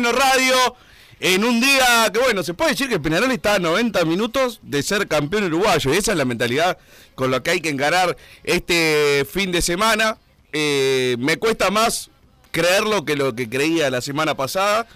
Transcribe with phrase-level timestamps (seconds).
[0.00, 0.76] Radio.
[1.20, 4.82] En un día que, bueno, se puede decir que Peñarol está a 90 minutos de
[4.82, 5.94] ser campeón uruguayo.
[5.94, 6.78] Y esa es la mentalidad
[7.14, 10.18] con la que hay que encarar este fin de semana.
[10.52, 12.10] Eh, me cuesta más
[12.50, 14.88] creerlo que lo que creía la semana pasada.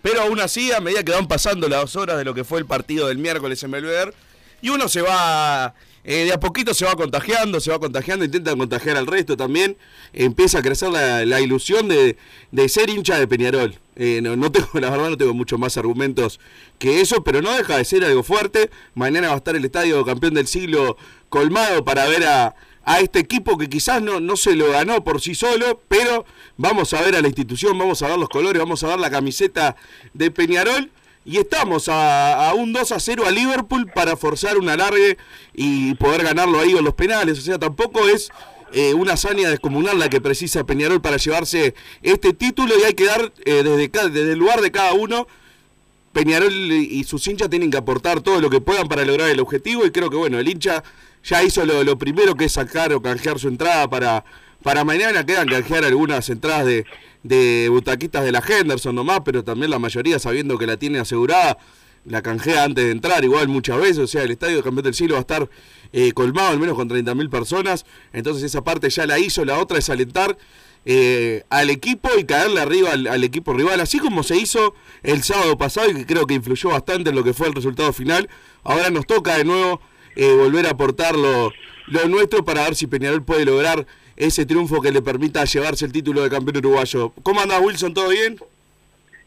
[0.00, 2.66] Pero aún así, a medida que van pasando las horas de lo que fue el
[2.66, 4.12] partido del miércoles en Belvedere,
[4.62, 8.54] y uno se va, eh, de a poquito se va contagiando, se va contagiando, intenta
[8.54, 9.76] contagiar al resto también.
[10.12, 12.16] Empieza a crecer la, la ilusión de,
[12.52, 13.78] de ser hincha de Peñarol.
[13.96, 16.40] Eh, no, no tengo, la verdad no tengo muchos más argumentos
[16.78, 18.70] que eso, pero no deja de ser algo fuerte.
[18.94, 20.98] Mañana va a estar el estadio campeón del siglo
[21.30, 22.54] colmado para ver a,
[22.84, 26.26] a este equipo que quizás no, no se lo ganó por sí solo, pero
[26.58, 29.10] vamos a ver a la institución, vamos a ver los colores, vamos a ver la
[29.10, 29.76] camiseta
[30.12, 30.90] de Peñarol.
[31.26, 35.16] Y estamos a, un 2 a 0 a Liverpool para forzar un alargue
[35.54, 37.38] y poder ganarlo ahí con los penales.
[37.38, 38.28] O sea, tampoco es
[38.74, 43.06] eh, una hazaña descomunal la que precisa Peñarol para llevarse este título y hay que
[43.06, 45.26] dar eh, desde, ca- desde el lugar de cada uno.
[46.12, 49.84] Peñarol y sus hinchas tienen que aportar todo lo que puedan para lograr el objetivo
[49.84, 50.84] y creo que bueno, el hincha
[51.24, 54.24] ya hizo lo, lo primero que es sacar o canjear su entrada para,
[54.62, 56.84] para mañana, quedan canjear algunas entradas de,
[57.24, 61.58] de butaquitas de la Henderson nomás, pero también la mayoría sabiendo que la tiene asegurada,
[62.04, 64.94] la canjea antes de entrar, igual muchas veces, o sea, el estadio de campeón del
[64.94, 65.48] siglo va a estar
[65.92, 69.78] eh, colmado al menos con 30.000 personas, entonces esa parte ya la hizo, la otra
[69.78, 70.36] es alentar
[70.84, 75.56] eh, al equipo y caerle arriba al, equipo rival, así como se hizo el sábado
[75.56, 78.28] pasado y que creo que influyó bastante en lo que fue el resultado final.
[78.62, 79.80] Ahora nos toca de nuevo
[80.14, 81.52] eh, volver a aportar lo,
[81.86, 85.92] lo nuestro para ver si Peñarol puede lograr ese triunfo que le permita llevarse el
[85.92, 87.12] título de campeón uruguayo.
[87.22, 87.94] ¿Cómo andás, Wilson?
[87.94, 88.38] ¿Todo bien?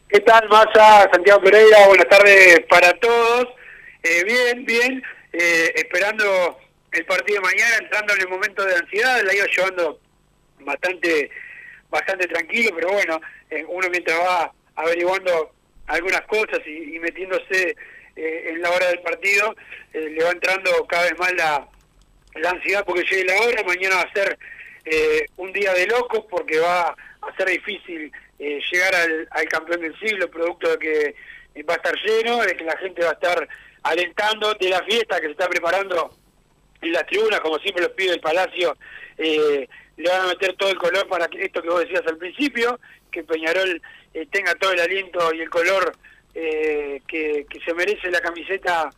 [0.08, 1.08] ¿Qué tal, Massa?
[1.12, 3.48] Santiago Pereira, buenas tardes para todos.
[4.02, 5.02] Eh, bien, bien,
[5.32, 6.58] eh, esperando
[6.92, 10.00] el partido de mañana, entrando en el momento de ansiedad, la iba llevando
[10.60, 11.30] bastante
[11.90, 13.20] bastante tranquilo, pero bueno,
[13.50, 15.52] eh, uno mientras va averiguando
[15.86, 17.74] algunas cosas y, y metiéndose
[18.16, 19.54] eh, en la hora del partido,
[19.92, 24.02] eh, le va entrando cada vez más la ansiedad porque llegue la hora, mañana va
[24.02, 24.38] a ser
[24.90, 29.80] eh, un día de locos porque va a ser difícil eh, llegar al, al campeón
[29.80, 31.14] del siglo, producto de que
[31.54, 33.48] eh, va a estar lleno, de que la gente va a estar
[33.82, 36.10] alentando de la fiesta que se está preparando
[36.80, 38.76] en las tribunas, como siempre los pide el Palacio,
[39.16, 42.18] eh, le van a meter todo el color para que esto que vos decías al
[42.18, 42.78] principio,
[43.10, 43.82] que Peñarol
[44.14, 45.96] eh, tenga todo el aliento y el color
[46.34, 48.90] eh, que, que se merece la camiseta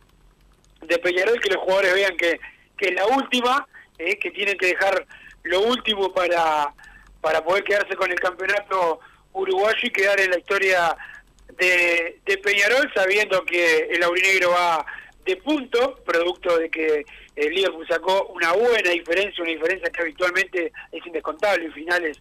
[0.81, 2.39] de Peñarol, que los jugadores vean que,
[2.77, 3.67] que es la última,
[3.97, 5.05] eh, que tienen que dejar
[5.43, 6.73] lo último para,
[7.21, 8.99] para poder quedarse con el campeonato
[9.33, 10.95] uruguayo y quedar en la historia
[11.57, 14.85] de, de Peñarol, sabiendo que el aurinegro va
[15.25, 17.05] de punto, producto de que
[17.35, 22.17] el Liverpool sacó una buena diferencia, una diferencia que habitualmente es indescontable en finales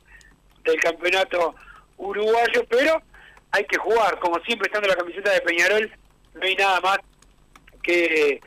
[0.65, 1.55] del campeonato
[1.97, 3.03] uruguayo, pero
[3.51, 5.91] hay que jugar, como siempre estando la camiseta de Peñarol,
[6.35, 6.99] no hay nada más
[7.83, 8.41] que,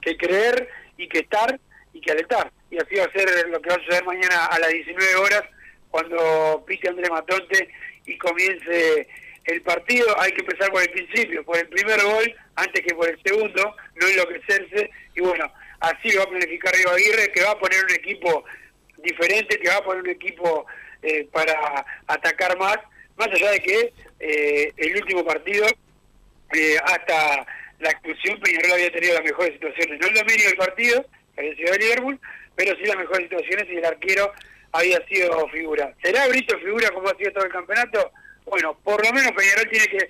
[0.00, 1.58] que creer y que estar
[1.92, 2.50] y que alentar.
[2.70, 5.42] Y así va a ser lo que va a suceder mañana a las 19 horas
[5.90, 7.68] cuando pite Andrés Matonte
[8.06, 9.08] y comience
[9.44, 10.18] el partido.
[10.20, 13.76] Hay que empezar por el principio, por el primer gol antes que por el segundo,
[13.94, 14.90] no enloquecerse.
[15.14, 15.50] Y bueno,
[15.80, 18.44] así lo va a planificar Río Aguirre, que va a poner un equipo
[18.98, 20.66] diferente, que va a poner un equipo
[21.02, 22.76] eh, para atacar más,
[23.16, 25.66] más allá de que eh, el último partido,
[26.54, 27.46] eh, hasta
[27.78, 31.06] la expulsión, Peñarol había tenido las mejores situaciones, no el dominio del partido,
[31.36, 32.20] había sido de Liverpool,
[32.58, 34.32] pero sí las mejores situaciones y el arquero
[34.72, 35.94] había sido figura.
[36.02, 38.10] ¿Será Brito figura como ha sido todo el campeonato?
[38.46, 40.08] Bueno, por lo menos Peñarol tiene que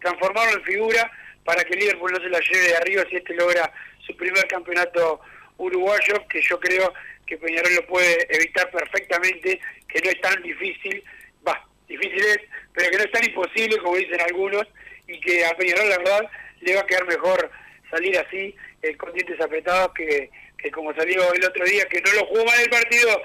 [0.00, 1.10] transformarlo en figura
[1.44, 3.72] para que Liverpool no se la lleve de arriba si este logra
[4.06, 5.22] su primer campeonato
[5.58, 6.94] uruguayo, que yo creo
[7.26, 11.02] que Peñarol lo puede evitar perfectamente, que no es tan difícil,
[11.46, 12.38] va, difícil es,
[12.74, 14.68] pero que no es tan imposible como dicen algunos,
[15.08, 16.30] y que a Peñarol la verdad
[16.60, 17.50] le va a quedar mejor
[17.90, 20.30] salir así, eh, con dientes apretados, que,
[20.62, 23.22] que como salió el otro día, que no lo jugó mal el partido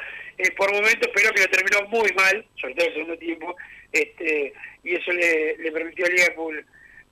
[0.55, 3.55] por momentos, pero que lo terminó muy mal, sobre todo el segundo tiempo,
[3.91, 4.53] este
[4.83, 6.65] y eso le, le permitió a Liverpool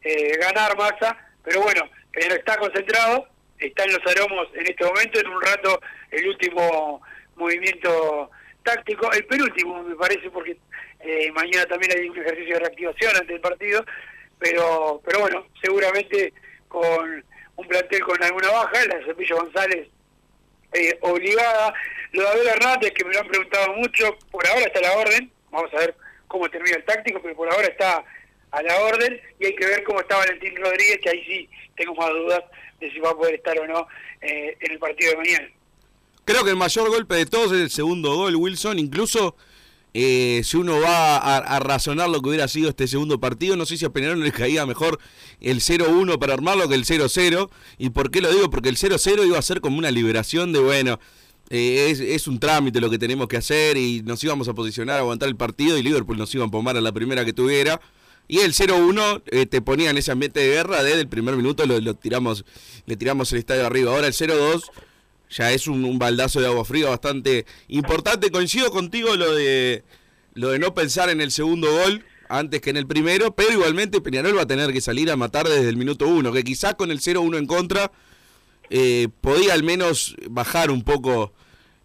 [0.04, 3.28] eh, ganar masa, pero bueno, pero está concentrado,
[3.60, 5.82] está en los aromos en este momento, en un rato
[6.12, 7.02] el último
[7.36, 8.30] movimiento
[8.64, 10.58] táctico, el penúltimo me parece, porque
[11.02, 13.86] eh, mañana también hay un ejercicio de reactivación antes del partido,
[14.40, 16.34] pero pero bueno, seguramente
[16.68, 17.24] con
[17.56, 19.88] un plantel con alguna baja, la Cepillo González
[20.76, 21.74] eh, obligada,
[22.12, 24.98] lo de Abel Hernández, que me lo han preguntado mucho, por ahora está a la
[24.98, 25.96] orden, vamos a ver
[26.28, 28.04] cómo termina el táctico, pero por ahora está
[28.52, 31.96] a la orden y hay que ver cómo está Valentín Rodríguez, que ahí sí tengo
[31.96, 32.44] más dudas
[32.80, 33.88] de si va a poder estar o no
[34.22, 35.50] eh, en el partido de mañana.
[36.26, 38.80] Creo que el mayor golpe de todos es el segundo gol, Wilson.
[38.80, 39.36] Incluso
[39.98, 43.78] eh, si uno va a, razonar lo que hubiera sido este segundo partido, no sé
[43.78, 45.00] si a Peñarol le caía mejor
[45.40, 47.50] el 0-1 para armarlo que el 0-0.
[47.78, 48.50] ¿Y por qué lo digo?
[48.50, 51.00] Porque el 0-0 iba a ser como una liberación de, bueno,
[51.50, 54.98] eh, es, es, un trámite lo que tenemos que hacer y nos íbamos a posicionar
[54.98, 57.80] a aguantar el partido y Liverpool nos iba a pomar a la primera que tuviera.
[58.28, 61.66] Y el 0-1 eh, te ponía en ese ambiente de guerra, desde el primer minuto
[61.66, 62.44] lo, tiramos,
[62.86, 63.94] le tiramos el estadio arriba.
[63.94, 64.62] Ahora el 0-2
[65.30, 68.32] ya es un, baldazo de agua fría bastante importante.
[68.32, 69.84] Coincido contigo lo de
[70.34, 74.02] lo de no pensar en el segundo gol antes que en el primero, pero igualmente
[74.02, 76.92] Peñarol va a tener que salir a matar desde el minuto 1, que quizás con
[76.92, 77.92] el 0-1 en contra
[78.70, 81.32] eh, podía al menos bajar un poco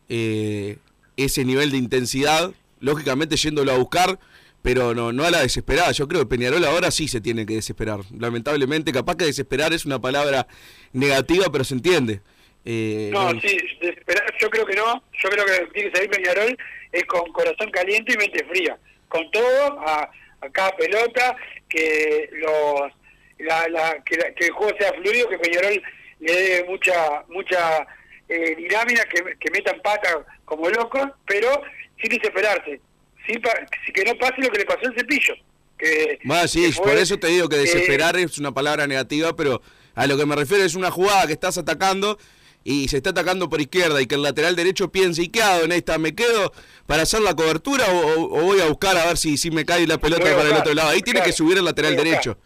[0.08, 0.78] eh,
[1.16, 4.18] ese nivel de intensidad, lógicamente yéndolo a buscar
[4.62, 5.92] pero no, no a la desesperada.
[5.92, 8.00] Yo creo que Peñarol ahora sí se tiene que desesperar.
[8.16, 10.46] Lamentablemente, capaz que desesperar es una palabra
[10.92, 12.20] negativa, pero se entiende.
[12.64, 15.02] Eh, no, sí, desesperar yo creo que no.
[15.22, 16.58] Yo creo que tiene que salir Peñarol
[16.92, 18.76] es con corazón caliente y mente fría.
[19.08, 20.10] Con todo, a,
[20.52, 21.36] cada pelota,
[21.68, 22.92] que los
[23.38, 25.82] la, la, que, el juego sea fluido, que Peñarol
[26.20, 27.86] le dé mucha mucha
[28.28, 31.62] eh, dinámica, que, que metan pata como locos, pero
[32.00, 32.80] sin desesperarse
[33.26, 35.34] sí, que no pase lo que le pasó al cepillo.
[35.78, 39.62] Que, sí, por eso te digo que desesperar es una palabra negativa, pero
[39.94, 42.18] a lo que me refiero es una jugada que estás atacando
[42.64, 45.64] y se está atacando por izquierda y que el lateral derecho piense, ¿y qué hago
[45.64, 45.98] en esta?
[45.98, 46.52] ¿Me quedo
[46.86, 49.98] para hacer la cobertura o, voy a buscar a ver si, si me cae la
[49.98, 50.90] pelota para el otro lado?
[50.90, 52.36] Ahí tiene que subir el lateral derecho.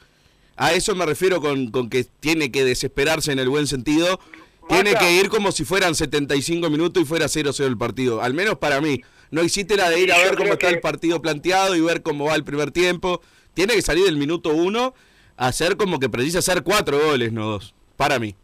[0.57, 4.21] A eso me refiero con, con que tiene que desesperarse en el buen sentido.
[4.69, 8.23] Tiene que ir como si fueran 75 minutos y fuera 0-0 el partido.
[8.23, 11.21] Al menos para mí no existe la de ir a ver cómo está el partido
[11.21, 13.21] planteado y ver cómo va el primer tiempo.
[13.53, 14.95] Tiene que salir del minuto uno
[15.37, 18.37] a hacer como que precisa hacer cuatro goles, no dos, para mí.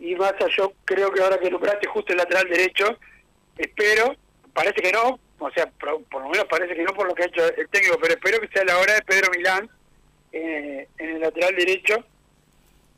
[0.00, 2.98] Y Massa, yo creo que ahora que nombraste justo el lateral derecho,
[3.56, 4.16] espero,
[4.52, 7.26] parece que no, o sea, por, lo menos parece que no por lo que ha
[7.26, 9.68] hecho el técnico, pero espero que sea la hora de Pedro Milán
[10.32, 12.04] eh, en el lateral derecho,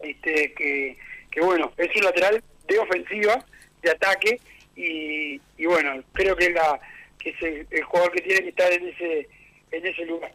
[0.01, 0.99] este que,
[1.31, 3.45] que bueno, es un lateral de ofensiva,
[3.83, 4.41] de ataque,
[4.77, 6.81] y, y bueno, creo que, la,
[7.19, 9.29] que es el, jugador que tiene que estar en ese,
[9.71, 10.33] en ese lugar.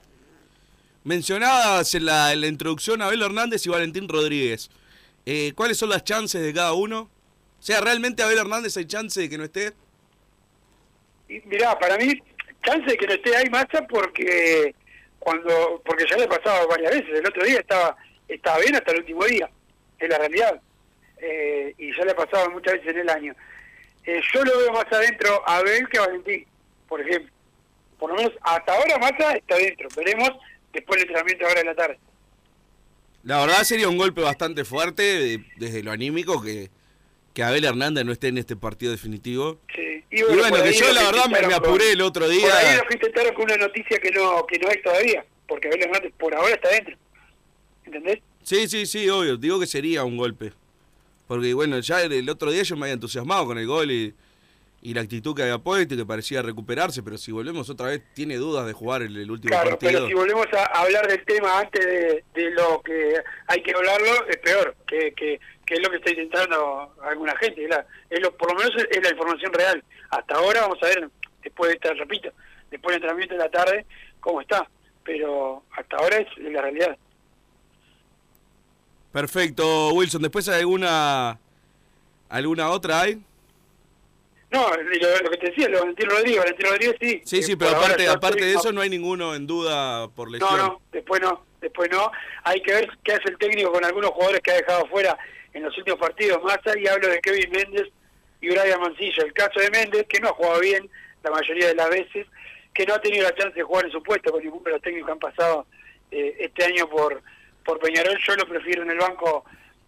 [1.03, 4.69] Mencionabas en la, en la introducción Abel Hernández y Valentín Rodríguez.
[5.25, 7.09] Eh, ¿Cuáles son las chances de cada uno?
[7.59, 9.73] O sea, ¿realmente Abel Hernández hay chance de que no esté?
[11.27, 12.21] Mirá, para mí,
[12.63, 14.75] chance de que no esté ahí Massa porque
[15.19, 17.19] cuando porque ya le ha pasado varias veces.
[17.19, 19.49] El otro día estaba estaba bien hasta el último día,
[19.97, 20.61] es la realidad.
[21.17, 23.35] Eh, y ya le ha pasado muchas veces en el año.
[24.05, 26.45] Eh, yo lo veo más adentro a Abel que a Valentín,
[26.87, 27.31] por ejemplo.
[27.97, 29.89] Por lo menos hasta ahora Massa está adentro.
[29.95, 30.29] Veremos
[30.71, 31.99] después del entrenamiento ahora de la tarde.
[33.25, 36.69] La verdad sería un golpe bastante fuerte eh, desde lo anímico que,
[37.33, 39.59] que Abel Hernández no esté en este partido definitivo.
[39.75, 40.03] Sí.
[40.11, 42.47] Y bueno, que yo la verdad me, me apuré el otro día.
[42.47, 45.67] Por ahí lo que intentaron con una noticia que no que no hay todavía, porque
[45.67, 46.95] Abel Hernández por ahora está adentro.
[47.83, 48.19] ¿Entendés?
[48.43, 49.37] Sí, sí, sí, obvio.
[49.37, 50.53] Digo que sería un golpe.
[51.27, 54.13] Porque bueno, ya el, el otro día yo me había entusiasmado con el gol y,
[54.85, 58.03] y la actitud que había puesto y que parecía recuperarse, pero si volvemos otra vez,
[58.13, 59.91] tiene dudas de jugar el, el último Claro, partido.
[59.91, 63.15] pero si volvemos a hablar del tema antes de, de lo que
[63.47, 67.63] hay que hablarlo, es peor, que, que, que es lo que está intentando alguna gente.
[67.63, 69.83] Es, la- es lo, por lo menos es, es la información real.
[70.11, 71.09] Hasta ahora vamos a ver,
[71.43, 72.29] después de esta, repito,
[72.69, 73.85] después del entrenamiento de la tarde,
[74.19, 74.69] cómo está.
[75.03, 76.95] Pero hasta ahora es la realidad.
[79.11, 80.21] Perfecto, Wilson.
[80.21, 81.39] ¿Después hay alguna
[82.29, 83.21] alguna otra hay?
[84.55, 87.21] No, lo, lo que te decía, lo Valentín Rodríguez, Valentín Rodríguez sí.
[87.25, 90.49] Sí, sí, pero aparte, aparte de eso no hay ninguno en duda por lesión.
[90.49, 92.09] No, no, después no, después no.
[92.43, 95.17] Hay que ver qué hace el técnico con algunos jugadores que ha dejado fuera
[95.53, 96.41] en los últimos partidos.
[96.41, 97.89] Más y hablo de Kevin Méndez
[98.39, 99.23] y Brian Mancilla.
[99.23, 100.89] El caso de Méndez, que no ha jugado bien
[101.21, 102.25] la mayoría de las veces,
[102.73, 104.81] que no ha tenido la chance de jugar en su puesto con ninguno de los
[104.81, 105.65] técnicos que han pasado
[106.11, 107.21] eh, este año por,
[107.65, 108.17] por Peñarol.
[108.25, 109.43] Yo lo prefiero en el banco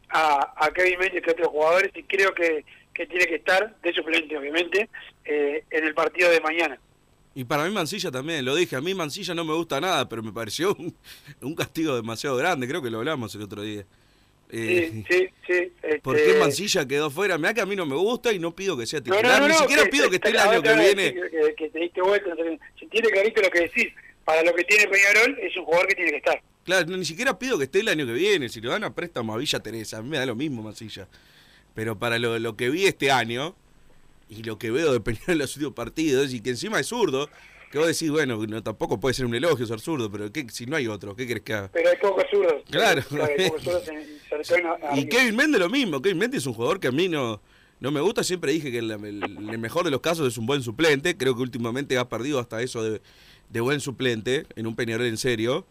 [0.10, 2.66] a, a Kevin Méndez que a otros jugadores y creo que,
[2.98, 4.90] que tiene que estar, de suplente obviamente,
[5.24, 6.80] eh, en el partido de mañana.
[7.36, 10.24] Y para mí Mancilla también, lo dije, a mí Mancilla no me gusta nada, pero
[10.24, 10.96] me pareció un,
[11.42, 13.86] un castigo demasiado grande, creo que lo hablamos el otro día.
[14.50, 16.00] Eh, Sí, sí, sí.
[16.02, 17.38] ¿Por este- qué Mancilla quedó fuera?
[17.38, 19.48] Mirá que a mí no me gusta y no pido que sea titular, no, no,
[19.50, 21.14] ni siquiera que- pido que esté el año que viene.
[21.14, 22.32] Que, que te diste vuelta,
[22.80, 23.88] si tiene clarito lo que decís,
[24.26, 26.42] para lo que tiene Peñarol es un jugador que tiene que estar.
[26.64, 29.34] Claro, ni siquiera pido que esté el año que viene, si le dan a préstamo
[29.34, 31.08] a Villa Teresa, a mí me da lo mismo Mancilla.
[31.78, 33.54] Pero para lo, lo que vi este año
[34.32, 37.30] y lo que veo de Peñarol en los últimos partidos, y que encima es zurdo,
[37.72, 40.66] que vos decís, bueno, no, tampoco puede ser un elogio ser zurdo, pero ¿qué, si
[40.66, 41.70] no hay otro, ¿qué querés que haga?
[41.72, 42.64] Pero hay pocos zurdos.
[42.72, 43.04] Claro.
[43.12, 45.06] hay pocos zurdos, en- sobre todo en- Y.
[45.08, 46.02] Kevin Méndez lo mismo.
[46.02, 47.40] Kevin Méndez es un jugador que a mí no,
[47.80, 48.24] no me gusta.
[48.24, 49.02] Siempre dije que en el,
[49.52, 51.16] el mejor de los casos es un buen suplente.
[51.16, 53.04] Creo que últimamente ha perdido hasta eso de,
[53.52, 55.64] de buen suplente en un Peñarol en serio.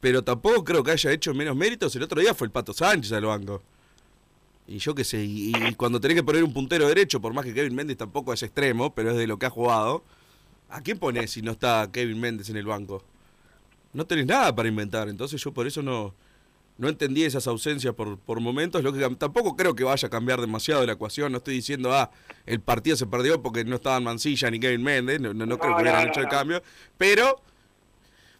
[0.00, 1.94] Pero tampoco creo que haya hecho menos méritos.
[1.94, 3.62] El otro día fue el Pato Sánchez al banco.
[4.66, 7.44] Y yo qué sé, y, y cuando tenés que poner un puntero derecho, por más
[7.44, 10.02] que Kevin Méndez tampoco es extremo, pero es de lo que ha jugado,
[10.70, 13.04] ¿a quién ponés si no está Kevin Méndez en el banco?
[13.92, 16.14] No tenés nada para inventar, entonces yo por eso no,
[16.76, 18.82] no entendí esas ausencias por, por momentos.
[18.82, 21.30] Lo que, tampoco creo que vaya a cambiar demasiado la ecuación.
[21.30, 22.10] No estoy diciendo, ah,
[22.46, 25.20] el partido se perdió porque no estaban Mancilla ni Kevin Méndez.
[25.20, 26.62] No, no, no creo que hubieran hecho el cambio.
[26.98, 27.40] Pero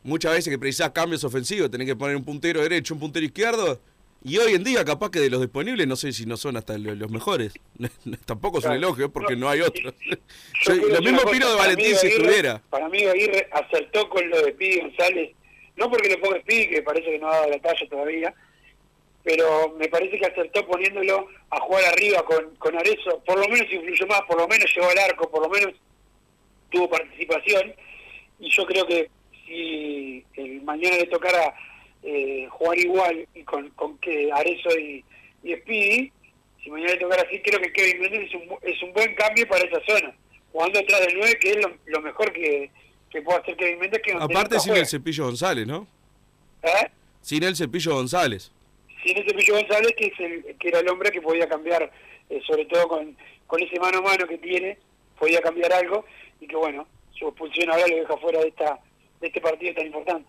[0.03, 3.81] muchas veces que precisás cambios ofensivos, tenés que poner un puntero derecho, un puntero izquierdo.
[4.27, 6.79] Y hoy en día, capaz que de los disponibles, no sé si no son hasta
[6.79, 7.53] lo- los mejores.
[8.27, 8.79] Tampoco es un Claro.
[8.87, 9.93] elogio porque no hay otros.
[10.67, 12.63] Lo mismo opino de Valentín si estuviera.
[12.71, 15.33] Para mí Aguirre acertó con lo de Pidi González,
[15.77, 18.35] no porque le ponga Pidi, que parece que no ha dado la talla todavía,
[19.23, 23.71] pero me parece que acertó poniéndolo a jugar arriba con, con Arezzo, por lo menos
[23.71, 25.75] influyó más, por lo menos llegó al arco, por lo menos
[26.71, 27.75] tuvo participación,
[28.41, 29.11] y yo creo que
[29.47, 31.55] si el mañana le tocara
[32.05, 35.05] eh, jugar igual y con, con que Arezzo y,
[35.43, 36.13] y Speedy,
[36.63, 39.49] si mañana le tocara así, creo que Kevin Méndez es un, es un buen cambio
[39.49, 40.15] para esa zona,
[40.53, 42.71] jugando atrás del 9, que es lo, lo mejor que,
[43.11, 44.03] que puede hacer Kevin Méndez.
[44.03, 45.87] Que Aparte sin el cepillo González, ¿no?
[46.63, 46.91] ¿Eh?
[47.21, 48.53] Sin el cepillo González.
[49.03, 51.91] sin ese Pillo González, que, es el, que era el hombre que podía cambiar,
[52.29, 54.79] eh, sobre todo con, con ese mano a mano que tiene,
[55.19, 56.05] podía cambiar algo,
[56.41, 56.87] y que bueno,
[57.19, 58.79] su expulsión ahora lo deja fuera de esta
[59.21, 60.29] de este partido tan importante.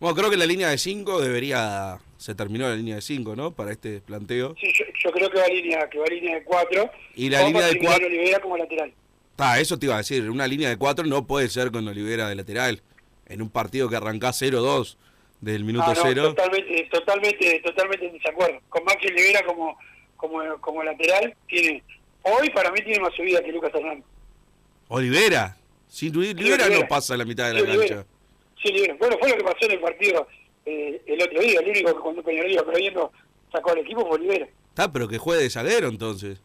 [0.00, 1.98] Bueno, creo que la línea de 5 debería.
[2.16, 3.50] Se terminó la línea de 5, ¿no?
[3.52, 4.54] Para este planteo.
[4.60, 7.30] Sí, yo, yo creo que va a línea, que va a línea de 4, Y
[7.30, 8.92] la línea de cuatro- Olivera como lateral.
[9.38, 10.28] Ah, eso te iba a decir.
[10.28, 12.82] Una línea de 4 no puede ser con Olivera de lateral.
[13.26, 14.96] En un partido que arrancás 0-2
[15.40, 16.22] desde el minuto Ah, no, 0.
[16.34, 18.58] totalmente, totalmente, totalmente en desacuerdo.
[18.68, 19.78] Con Maxi Olivera como,
[20.16, 21.82] como, como lateral, tiene
[22.22, 24.04] hoy para mí tiene más subida que Lucas Hernández.
[24.88, 25.56] Olivera.
[25.88, 26.68] Sin Olivera Olivera.
[26.82, 28.04] no pasa la mitad de la cancha.
[28.62, 28.86] Sí.
[28.98, 30.26] Bueno, fue lo que pasó en el partido
[30.66, 31.60] eh, el otro día.
[31.60, 33.12] El único que cuando Peñarol iba perdiendo
[33.52, 34.48] sacó al equipo fue Olivera.
[34.68, 36.38] Está, pero que juegue de zaguero entonces.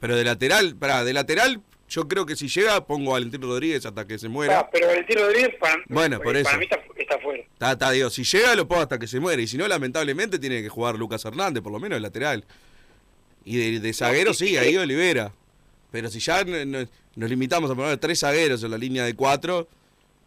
[0.00, 3.84] Pero de lateral, pará, de lateral, yo creo que si llega pongo a Valentín Rodríguez
[3.86, 4.60] hasta que se muera.
[4.60, 6.58] Ah, pero Valentín Rodríguez para, Bueno, por para eso.
[6.58, 7.42] mí está, está afuera.
[7.52, 9.42] Está, está, digo, si llega lo pongo hasta que se muere.
[9.42, 12.44] Y si no, lamentablemente tiene que jugar Lucas Hernández, por lo menos de lateral.
[13.44, 15.32] Y de, de zaguero sí, ahí Olivera.
[15.90, 19.14] Pero si ya no- no- nos limitamos a poner tres zagueros en la línea de
[19.14, 19.68] cuatro.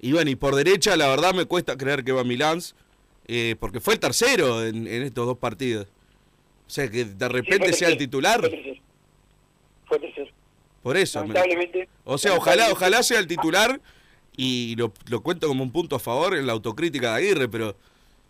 [0.03, 2.75] Y bueno, y por derecha, la verdad me cuesta creer que va Milans.
[3.27, 5.87] eh, porque fue el tercero en, en estos dos partidos.
[6.67, 8.41] O sea, que de repente sea el titular.
[8.41, 8.81] Fue tercero.
[9.87, 10.27] Fue tercero.
[10.81, 11.21] Por eso.
[11.21, 11.87] me- Lamentablemente.
[12.03, 13.81] o sea, ojalá, lamentablemente, ojalá sea el titular
[14.35, 17.77] y lo, lo cuento como un punto a favor en la autocrítica de Aguirre, pero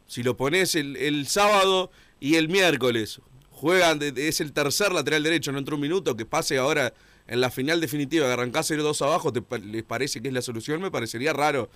[0.05, 1.89] si lo pones el, el sábado
[2.19, 6.59] y el miércoles, juegan, es el tercer lateral derecho, no entró un minuto, que pase
[6.59, 6.93] ahora
[7.27, 10.81] en la final definitiva, que arrancás 0-2 abajo, te, ¿les parece que es la solución?
[10.81, 11.69] Me parecería raro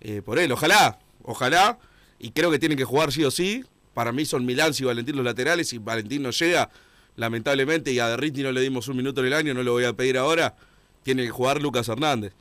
[0.00, 0.50] eh, por él.
[0.52, 1.78] Ojalá, ojalá,
[2.18, 3.64] y creo que tienen que jugar sí o sí.
[3.94, 6.70] Para mí son Milán y Valentín los laterales, y Valentín no llega,
[7.16, 9.84] lamentablemente, y a Derriti no le dimos un minuto en el año, no lo voy
[9.84, 10.56] a pedir ahora,
[11.02, 12.32] tiene que jugar Lucas Hernández.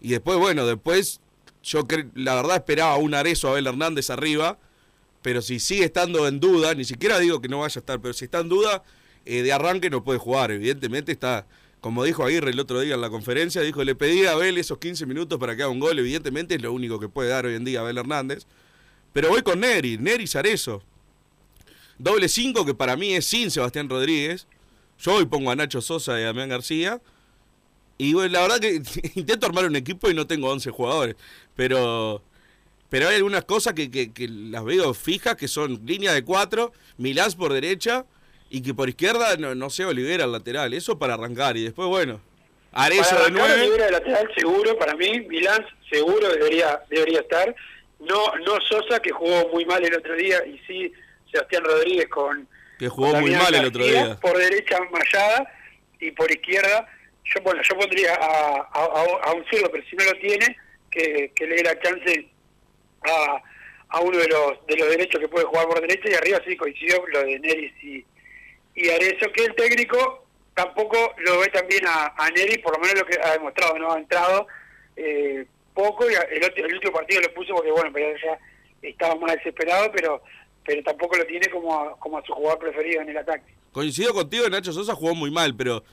[0.00, 1.20] Y después, bueno, después
[1.62, 4.58] yo la verdad esperaba un Arezo a Abel Hernández arriba,
[5.22, 8.12] pero si sigue estando en duda, ni siquiera digo que no vaya a estar, pero
[8.12, 8.82] si está en duda,
[9.24, 11.46] eh, de arranque no puede jugar, evidentemente está,
[11.84, 14.78] como dijo Aguirre el otro día en la conferencia, dijo, le pedí a Abel esos
[14.78, 17.56] 15 minutos para que haga un gol, evidentemente es lo único que puede dar hoy
[17.56, 18.46] en día Abel Hernández,
[19.12, 20.82] pero voy con Neri, Neri Arezo.
[21.98, 24.46] Doble 5 que para mí es sin Sebastián Rodríguez.
[24.98, 27.02] Yo hoy pongo a Nacho Sosa y a Damián García.
[27.98, 28.82] Y bueno, la verdad que
[29.14, 31.16] intento armar un equipo y no tengo 11 jugadores.
[31.54, 32.22] Pero
[32.88, 36.72] pero hay algunas cosas que, que- que las veo fijas, que son línea de 4,
[36.96, 38.06] Milán por derecha
[38.56, 40.72] y que por izquierda no, no sé, Olivera al lateral.
[40.74, 41.56] Eso para arrancar.
[41.56, 42.20] Y después, bueno,
[42.72, 43.54] Para de 9.
[43.62, 47.54] Olivera de lateral seguro, para mí, Milán seguro debería debería estar.
[48.00, 50.92] No no Sosa, que jugó muy mal el otro día, y sí
[51.32, 52.46] Sebastián Rodríguez con...
[52.78, 54.16] Que jugó con muy mal el otro día.
[54.20, 55.50] Por derecha Mayada
[56.00, 56.86] y por izquierda,
[57.24, 60.56] yo bueno yo pondría a, a, a- a un zurdo, pero si no lo tiene,
[60.90, 62.28] que, que le dé la chance
[63.02, 63.42] a,
[63.88, 66.56] a uno de los de los derechos que puede jugar por derecha, y arriba sí
[66.56, 68.04] coincidió lo de Neris y,
[68.74, 73.00] y Arezzo, que el técnico tampoco lo ve también a, a Neri, por lo menos
[73.00, 74.46] lo que ha demostrado, no ha entrado
[74.96, 78.38] eh, poco, y el, otro- el último partido lo puso porque, bueno, pero ya
[78.82, 80.22] estaba más desesperado, pero
[80.66, 83.52] pero tampoco lo tiene como a, como a su jugador preferido en el ataque.
[83.70, 85.84] Coincido contigo, Nacho Sosa jugó muy mal, pero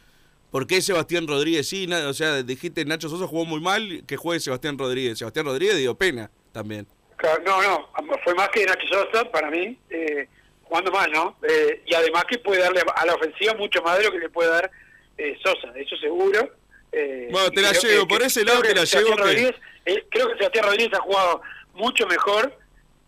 [0.49, 1.91] ¿por qué Sebastián Rodríguez sí?
[1.91, 5.17] O sea, dijiste Nacho Sosa jugó muy mal, que juegue Sebastián Rodríguez.
[5.17, 6.87] Sebastián Rodríguez dio pena también.
[7.17, 7.89] Claro, No, no,
[8.23, 10.29] fue más que Nacho Sosa para mí, eh,
[10.71, 11.35] jugando mal, ¿no?
[11.45, 14.29] Eh, y además que puede darle a la ofensiva mucho más de lo que le
[14.29, 14.71] puede dar
[15.17, 16.49] eh, Sosa, eso seguro.
[16.93, 19.55] Eh, Bueno, te la llevo, que- por ese lado te la llevo que- Rodríguez,
[19.85, 21.41] eh, creo que Sebastián Rodríguez ha jugado
[21.73, 22.57] mucho mejor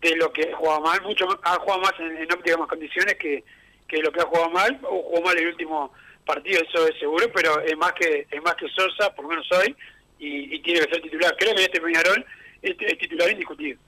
[0.02, 3.42] de lo que ha jugado mal, mucho ha jugado más en, en óptimas condiciones que,
[3.88, 5.90] que lo que ha jugado mal, o jugó mal el último
[6.26, 9.46] partido, eso es seguro, pero es más que es más que Sosa, por lo menos
[9.52, 9.74] hoy,
[10.18, 11.34] y, y tiene que ser titular.
[11.38, 12.24] Creo que este Peñarol
[12.60, 13.78] es, es titular indiscutido.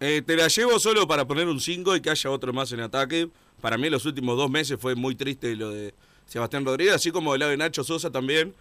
[0.00, 2.80] Eh, te la llevo solo para poner un 5 y que haya otro más en
[2.80, 3.28] ataque.
[3.60, 5.94] Para mí los últimos dos meses fue muy triste lo de
[6.26, 8.54] Sebastián Rodríguez, así como el lado de Nacho Sosa también.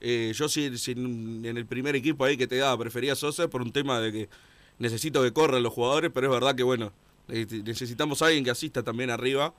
[0.00, 3.70] Eh, yo sí, en el primer equipo ahí que te daba prefería Sosa por un
[3.70, 4.28] tema de que
[4.80, 6.92] necesito que corran los jugadores, pero es verdad que bueno,
[7.28, 9.54] eh, necesitamos a alguien que asista también arriba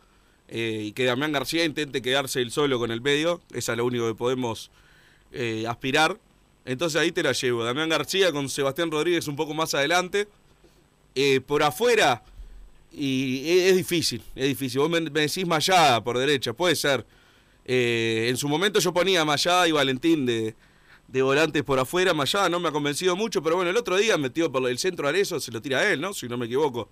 [0.49, 3.85] eh, y que Damián García intente quedarse él solo con el medio, esa es lo
[3.85, 4.69] único que podemos
[5.67, 6.19] aspirar.
[6.65, 10.27] Entonces ahí te la llevo, Damián García con Sebastián Rodríguez un poco más adelante.
[11.15, 12.23] Eh, por afuera,
[12.91, 14.79] y es, es difícil, es difícil.
[14.79, 17.05] Vos me, me decís Mayada por derecha, puede ser.
[17.65, 20.55] Eh, en su momento yo ponía Mayada y Valentín de,
[21.07, 22.13] de volantes por afuera.
[22.13, 25.07] Mayada no me ha convencido mucho, pero bueno, el otro día metió por el centro
[25.07, 26.13] Arezo, se lo tira a él, ¿no?
[26.13, 26.89] Si no me equivoco.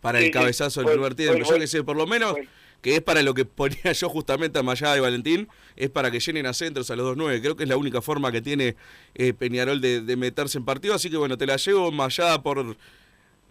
[0.00, 1.38] Para Sí, el sí, cabezazo del primer tiempo.
[1.48, 2.34] Yo que sé, por lo menos,
[2.80, 6.18] que es para lo que ponía yo justamente a Mayada y Valentín, es para que
[6.18, 7.40] llenen a centros a los 2-9.
[7.40, 8.76] Creo que es la única forma que tiene
[9.14, 10.94] eh, Peñarol de, de meterse en partido.
[10.94, 12.76] Así que bueno, te la llevo Mayada por,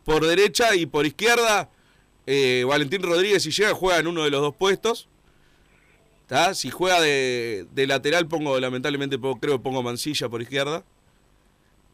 [0.06, 1.70] por derecha y por izquierda.
[2.28, 5.08] eh, Valentín Rodríguez, si llega, juega en uno de los dos puestos.
[6.28, 6.54] ¿Tá?
[6.54, 10.84] Si juega de, de lateral, pongo, lamentablemente, pongo- creo pongo Mancilla por izquierda.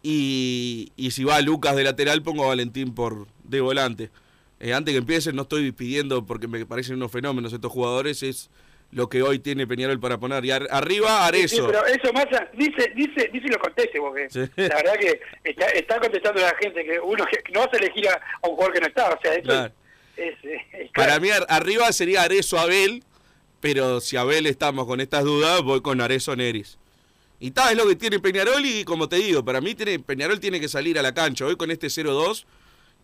[0.03, 4.11] Y, y si va Lucas de lateral, pongo a Valentín por de volante.
[4.59, 8.49] Eh, antes que empiecen, no estoy pidiendo porque me parecen unos fenómenos estos jugadores, es
[8.91, 10.43] lo que hoy tiene Peñarol para poner.
[10.45, 11.55] Y ar- arriba, Arezo.
[11.57, 14.39] Sí, pero eso, Massa, dice, dice, dice lo conteste, porque Sí.
[14.55, 18.07] la verdad que está, está contestando la gente que uno que no vas a elegir
[18.07, 19.73] a, a un jugador que no está, o sea, eso Claro.
[20.15, 21.21] es, es- es Para claro.
[21.21, 23.03] mí ar- arriba sería Arezo Abel,
[23.59, 26.77] pero si Abel estamos con estas dudas, voy con Arezo Neris.
[27.39, 30.39] Y tal, es lo que tiene Peñarol y como te digo, para mí tiene, Peñarol
[30.39, 31.45] tiene que salir a la cancha.
[31.45, 32.45] Hoy con este 0-2,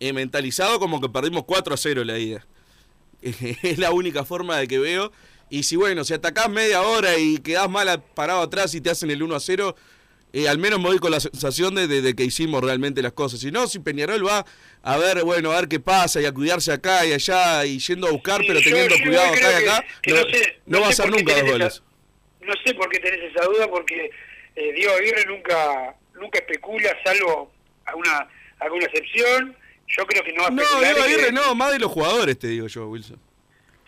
[0.00, 2.44] eh, mentalizado como que perdimos 4-0 la ida.
[3.22, 5.12] es la única forma de que veo.
[5.50, 9.10] Y si bueno, si atacás media hora y quedás mal parado atrás y te hacen
[9.10, 9.74] el 1-0,
[10.32, 13.12] eh, al menos me voy con la sensación de, de- de que hicimos realmente las
[13.12, 13.38] cosas.
[13.40, 14.44] Si no, si Peñarol va
[14.82, 18.08] a ver, bueno, a ver qué pasa y a cuidarse acá y allá y yendo
[18.08, 20.78] a buscar, Sí, pero teniendo yo cuidado acá y acá, que no, no sé- no
[20.78, 21.74] no va a ser nunca dos goles.
[21.74, 21.82] esa-
[22.40, 24.10] no sé por qué tenés esa duda, porque
[24.56, 27.52] eh, Diego Aguirre nunca nunca especula, salvo
[27.86, 28.28] alguna
[28.60, 29.56] alguna excepción.
[29.86, 30.62] Yo creo que no va a No.
[30.80, 33.18] Diego que- Aguirre no, más de los jugadores, te digo yo, Wilson.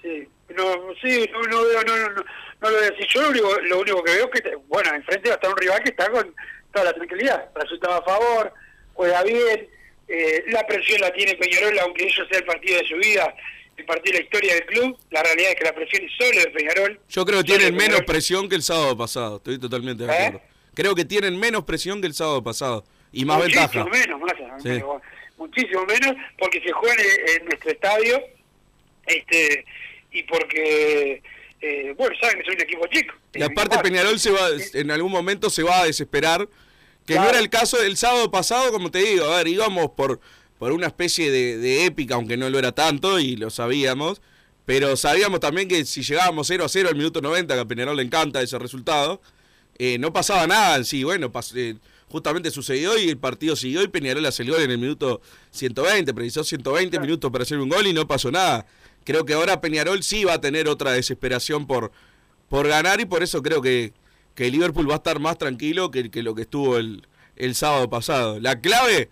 [0.03, 2.25] Sí, no, sí, no, no veo, no, no, no,
[2.61, 3.07] no lo veo así.
[3.09, 5.57] Yo lo único, lo único que veo es que, bueno, enfrente va a estar un
[5.57, 6.35] rival que está con
[6.73, 8.53] toda la tranquilidad, resultado a favor,
[8.95, 9.69] juega bien,
[10.09, 13.35] eh, la presión la tiene Peñarol, aunque ellos sea el partido de su vida,
[13.77, 16.41] el partido de la historia del club, la realidad es que la presión es solo
[16.41, 17.01] de Peñarol.
[17.09, 20.17] Yo creo que tienen menos presión que el sábado pasado, estoy totalmente de ¿Eh?
[20.17, 20.43] acuerdo.
[20.75, 24.07] Creo que tienen menos presión que el sábado pasado y más muchísimo ventaja.
[24.07, 24.83] menos, Sí.
[25.39, 28.23] muchísimo menos, porque se juega en, en nuestro estadio,
[29.07, 29.65] este
[30.19, 31.23] y porque,
[31.61, 33.15] eh, bueno, saben que soy un equipo chico.
[33.35, 36.49] Y aparte Peñarol se va, en algún momento se va a desesperar,
[37.07, 37.31] que no Claro.
[37.31, 40.21] era el caso del sábado pasado, como te digo, a ver, íbamos por,
[40.59, 44.21] por una especie de, de épica, aunque no lo era tanto, y lo sabíamos,
[44.65, 47.97] pero sabíamos también que si llegábamos 0 a 0 al minuto 90, que a Peñarol
[47.97, 49.21] le encanta ese resultado,
[49.79, 51.75] eh, no pasaba nada, sí, bueno, eh,
[52.09, 55.21] justamente sucedió y el partido siguió y Peñarol hace el gol en el minuto
[55.53, 58.67] 120, precisó 120 minutos para hacer un gol y no pasó nada.
[59.07, 61.93] Creo que ahora Peñarol sí va a tener otra desesperación por,
[62.49, 63.93] por ganar y por eso creo que,
[64.35, 67.89] que Liverpool va a estar más tranquilo que, que lo que estuvo el, el sábado
[67.89, 68.41] pasado.
[68.41, 69.09] La clave,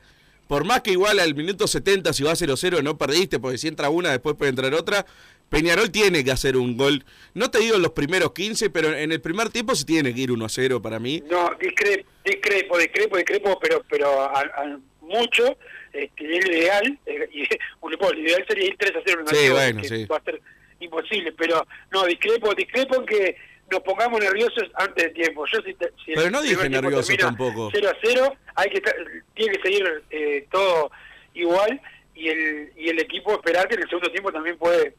[0.49, 3.89] por más que igual al minuto 70 si va 0-0 no perdiste, porque si entra
[3.89, 5.07] una después puede entrar otra,
[5.49, 7.05] Peñarol tiene que hacer un gol.
[7.35, 10.23] No te digo en los primeros 15, pero en el primer tiempo se tiene que
[10.23, 11.23] ir 1-0 para mí.
[11.31, 15.57] No, discrepo, discrepo, discrepo, discrepo, pero pero a, a mucho,
[15.93, 17.45] este, es lo ideal, eh, y
[17.81, 20.05] bueno, lo ideal sería ir 3 a 0 en Sí, partido, bueno, que sí.
[20.07, 20.41] va a ser
[20.81, 23.37] imposible, pero no, discrepo, discrepo en que
[23.71, 25.47] nos pongamos nerviosos antes de tiempo.
[25.47, 25.73] Yo si
[26.05, 26.83] si Pero no dije termina
[27.17, 27.71] tampoco.
[27.73, 28.97] 0 a 0, hay que estar-
[29.35, 30.91] tiene que seguir eh, todo
[31.33, 31.81] igual
[32.15, 34.95] y el y el equipo esperar que en el segundo tiempo también puede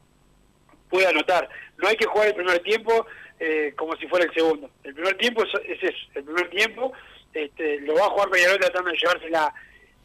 [0.89, 1.47] puede anotar.
[1.77, 3.05] No hay que jugar el primer tiempo
[3.39, 4.69] eh, como si fuera el segundo.
[4.83, 6.91] El primer tiempo es, es eso, el primer tiempo
[7.33, 9.53] este, lo va a jugar Peñarol tratando de llevarse la,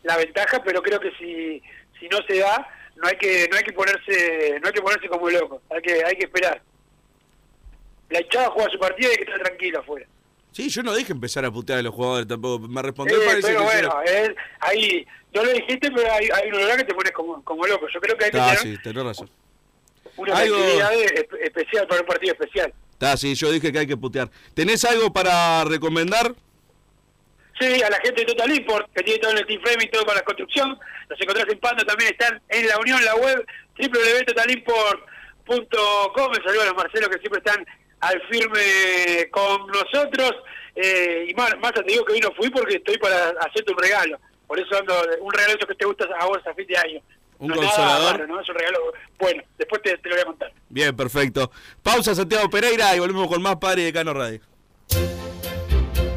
[0.02, 1.62] la ventaja, pero creo que si
[1.98, 5.08] si no se da, no hay que no hay que ponerse no hay que ponerse
[5.08, 6.62] como loco, hay que hay que esperar.
[8.08, 10.06] La hinchada juega su partido y hay que estar tranquilo afuera.
[10.52, 12.66] Sí, yo no dije empezar a putear a los jugadores tampoco.
[12.66, 16.50] Me respondió Eh, parece pero que bueno, eh, ahí no lo dijiste, pero hay, hay
[16.50, 17.86] un lugar que te pones como, como loco.
[17.94, 19.30] Yo creo que hay que Ah, tener sí, tenés razón.
[20.16, 20.92] una Algo- actividad
[21.40, 22.74] especial para un partido especial.
[22.92, 24.28] Está, sí, yo dije que hay que putear.
[24.54, 26.34] ¿Tenés algo para recomendar?
[27.60, 30.06] Sí, a la gente de Total Import, que tiene todo el team frame y todo
[30.06, 30.78] para la construcción.
[31.08, 33.46] Los encontrás en Pando, también están en la unión, la web
[33.78, 36.30] www.totalimport.com.
[36.30, 37.66] Me saludo a los Marcelos que siempre están
[38.00, 40.36] al firme con nosotros.
[40.74, 43.78] Eh, y más, más te digo que hoy no fui porque estoy para hacerte un
[43.78, 44.18] regalo.
[44.46, 47.02] Por eso ando un regalo que te gusta a vos a fin de año.
[47.40, 48.12] ¿Un no consolador?
[48.12, 48.40] raro, ¿no?
[48.40, 49.42] Es un regalo bueno.
[49.58, 50.50] Después te, te lo voy a contar.
[50.68, 51.50] Bien, perfecto.
[51.82, 54.40] Pausa Santiago Pereira y volvemos con más Padre de Cano Radio.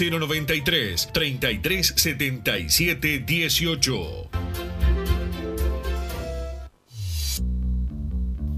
[0.00, 4.69] 093 3377 18.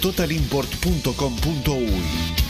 [0.00, 2.49] www.totalimport.com.uy.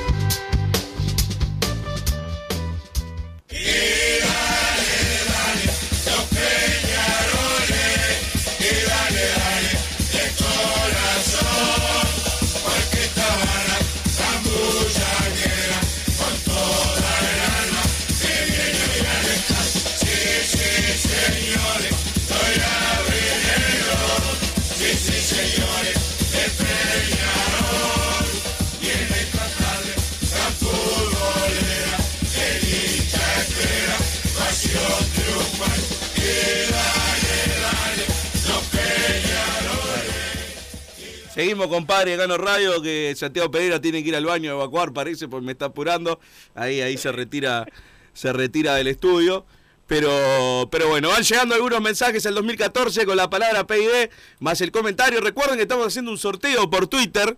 [41.41, 45.27] Seguimos, compadre, en radio, que Santiago Pereira tiene que ir al baño a evacuar, parece,
[45.27, 46.19] pues me está apurando.
[46.53, 47.65] Ahí, ahí se retira,
[48.13, 49.47] se retira del estudio.
[49.87, 54.71] Pero, pero bueno, van llegando algunos mensajes al 2014 con la palabra PID más el
[54.71, 55.19] comentario.
[55.19, 57.35] Recuerden que estamos haciendo un sorteo por Twitter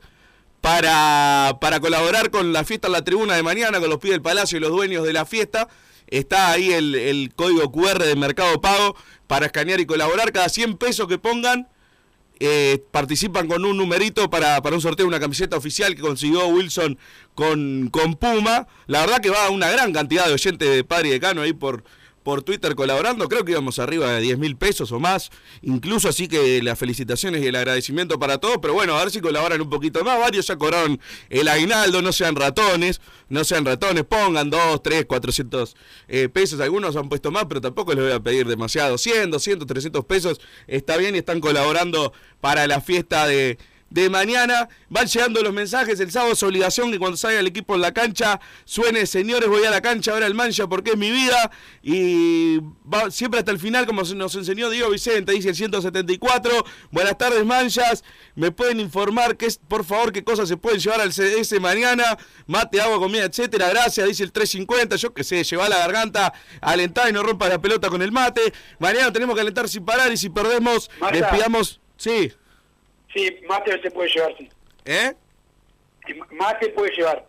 [0.60, 4.22] para, para colaborar con la fiesta en la tribuna de mañana, con los pibes del
[4.22, 5.70] Palacio y los dueños de la fiesta.
[6.08, 10.34] Está ahí el, el código QR de Mercado Pago para escanear y colaborar.
[10.34, 11.70] Cada 100 pesos que pongan
[12.39, 16.48] eh, participan con un numerito para, para un sorteo de una camiseta oficial que consiguió
[16.48, 16.98] Wilson
[17.36, 18.67] con, con Puma.
[18.88, 21.84] La verdad que va una gran cantidad de oyentes de Padre y Decano ahí por,
[22.24, 23.28] por Twitter colaborando.
[23.28, 25.30] Creo que íbamos arriba de 10 mil pesos o más.
[25.62, 28.58] Incluso así que las felicitaciones y el agradecimiento para todos.
[28.62, 30.20] Pero bueno, a ver si colaboran un poquito más.
[30.20, 32.02] Varios ya cobraron el aguinaldo.
[32.02, 33.02] No sean ratones.
[33.30, 34.04] No sean ratones.
[34.06, 35.76] Pongan 2, 3, 400
[36.08, 36.60] eh, pesos.
[36.60, 38.98] Algunos han puesto más, pero tampoco les voy a pedir demasiado.
[38.98, 40.40] 100, 200, 300 pesos.
[40.68, 43.58] Está bien y están colaborando para la fiesta de
[43.93, 44.67] de mañana.
[44.89, 45.99] Van llegando los mensajes.
[45.99, 49.63] El sábado es obligación que cuando salga el equipo en la cancha suene, señores, voy
[49.65, 51.51] a la cancha ahora el mancha porque es mi vida.
[51.84, 52.58] Y
[52.91, 56.65] va siempre hasta el final, como nos enseñó Diego Vicente, dice el 174.
[56.91, 58.03] Buenas tardes, manchas.
[58.36, 62.17] ¿Me pueden informar, que es, por favor, qué cosas se pueden llevar al CDS mañana?
[62.47, 63.69] Mate, agua, comida, etcétera.
[63.69, 64.95] Gracias, dice el 350.
[64.95, 68.53] Yo que sé, lleva la garganta, alentar y no rompa la pelota con el mate.
[68.79, 71.79] Mañana tenemos que alentar sin parar y si perdemos, despidamos.
[71.95, 72.34] Sí.
[73.13, 74.49] Sí, mate se puede llevar, sí.
[74.86, 75.13] ¿Eh?
[76.32, 77.26] Mate puede llevar.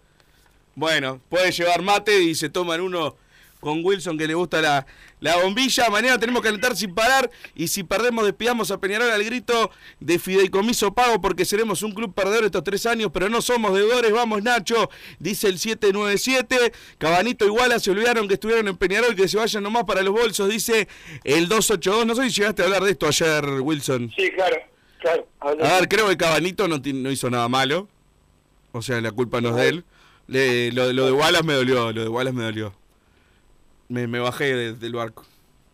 [0.74, 3.16] Bueno, puede llevar mate y se toman uno
[3.60, 4.86] con Wilson que le gusta la,
[5.20, 5.88] la bombilla.
[5.88, 9.70] Mañana tenemos que alentar sin parar y si perdemos despidamos a Peñarol al grito
[10.00, 14.12] de fideicomiso pago porque seremos un club perdedor estos tres años, pero no somos deudores.
[14.12, 16.72] Vamos Nacho, dice el 797.
[16.98, 20.48] Cabanito igual se olvidaron que estuvieron en Peñarol, que se vayan nomás para los bolsos,
[20.48, 20.86] dice
[21.24, 22.06] el 282.
[22.06, 24.12] No sé si llegaste a hablar de esto ayer, Wilson.
[24.16, 24.73] Sí, claro.
[25.04, 27.88] Claro, a ver, creo que Cabanito no, no hizo nada malo.
[28.72, 29.84] O sea, la culpa no es de él.
[30.28, 32.74] Le, lo, lo, de Wallace me dolió, lo de Wallace me dolió.
[33.88, 35.26] Me, me bajé de, del barco.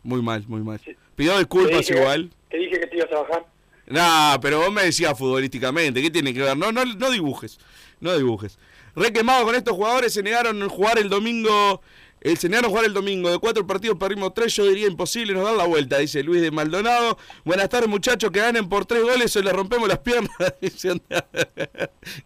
[0.03, 0.81] Muy mal, muy mal.
[1.15, 2.31] Pidió disculpas te igual.
[2.49, 3.47] te dije que te ibas a bajar.
[3.87, 6.03] Nah, pero vos me decías futbolísticamente.
[6.03, 6.57] ¿Qué tiene que ver?
[6.57, 7.61] No, no, no dibujes.
[8.01, 8.59] No dibujes.
[8.97, 11.81] Re quemado con estos jugadores, se negaron a jugar el domingo
[12.21, 13.31] el señor jugar el domingo.
[13.31, 14.55] De cuatro partidos perdimos tres.
[14.55, 17.17] Yo diría imposible nos dan la vuelta, dice Luis de Maldonado.
[17.45, 18.31] Buenas tardes, muchachos.
[18.31, 20.31] Que ganen por tres goles o le rompemos las piernas.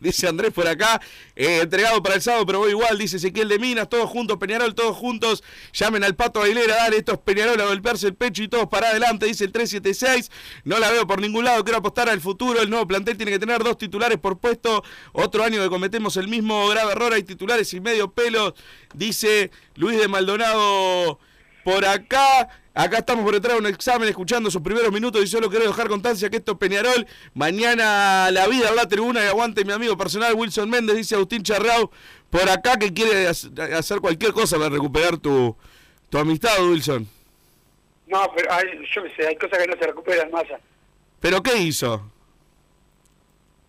[0.00, 1.00] dice Andrés, por acá.
[1.36, 2.98] Eh, entregado para el sábado, pero voy igual.
[2.98, 3.88] Dice Ezequiel de Minas.
[3.88, 5.44] Todos juntos, Peñarol, todos juntos.
[5.72, 6.74] Llamen al Pato Aguilera.
[6.76, 9.26] Dale, estos Peñarol a golpearse el pecho y todos para adelante.
[9.26, 10.30] Dice el 376.
[10.64, 11.62] No la veo por ningún lado.
[11.62, 12.60] Quiero apostar al futuro.
[12.60, 14.82] El nuevo plantel tiene que tener dos titulares por puesto.
[15.12, 17.12] Otro año que cometemos el mismo grave error.
[17.12, 18.54] Hay titulares y medio pelo.
[18.94, 19.50] Dice
[19.92, 21.18] de Maldonado
[21.62, 22.48] por acá.
[22.76, 25.88] Acá estamos por entrar a un examen escuchando sus primeros minutos y solo quiero dejar
[25.88, 27.06] constancia que esto es Peñarol.
[27.32, 31.44] Mañana la vida a la tribuna y aguante mi amigo personal Wilson Méndez, dice Agustín
[31.44, 31.92] Charrao,
[32.30, 35.56] por acá que quiere hacer cualquier cosa para recuperar tu,
[36.10, 37.06] tu amistad, Wilson.
[38.08, 40.58] No, pero hay, yo qué sé, hay cosas que no se recuperan, masa.
[41.20, 42.10] ¿Pero qué hizo?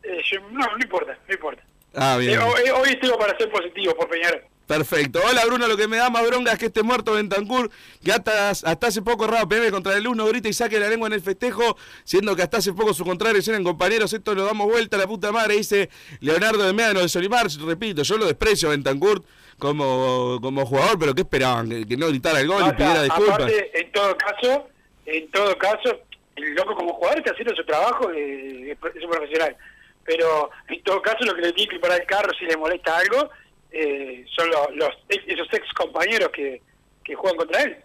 [0.01, 1.63] Eh, no, no importa, no importa.
[1.93, 2.39] Ah, bien.
[2.39, 4.41] Eh, hoy, hoy estoy para ser positivo por Peñarol.
[4.67, 5.19] Perfecto.
[5.29, 7.69] Hola Bruno, lo que me da más bronca es que esté muerto Bentancur,
[8.03, 11.07] que hasta, hasta hace poco Raba PM contra el uno grita y saque la lengua
[11.07, 14.67] en el festejo, siendo que hasta hace poco sus contrarios eran compañeros, esto lo damos
[14.67, 18.69] vuelta a la puta madre, dice Leonardo de Meano de Solimar, repito, yo lo desprecio
[18.69, 19.23] a Bentancur
[19.59, 21.69] como, como jugador, pero ¿qué esperaban?
[21.69, 23.35] Que, no gritara el gol y pidiera disculpas.
[23.35, 24.67] Aparte, en todo caso,
[25.05, 25.99] en todo caso,
[26.35, 29.55] el loco como jugador está haciendo su trabajo, eh, es un profesional,
[30.03, 32.97] pero en todo caso lo que le tiene que parar el carro si le molesta
[32.97, 33.29] algo
[33.75, 36.61] eh, son los, esos ex compañeros que,
[37.03, 37.77] que juegan contra él.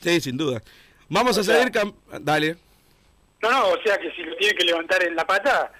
[0.00, 0.62] Sí, sin duda.
[1.08, 1.70] Vamos a seguir...
[2.20, 2.56] Dale.
[3.42, 5.70] No, no, o sea que si lo tiene que levantar en la pata,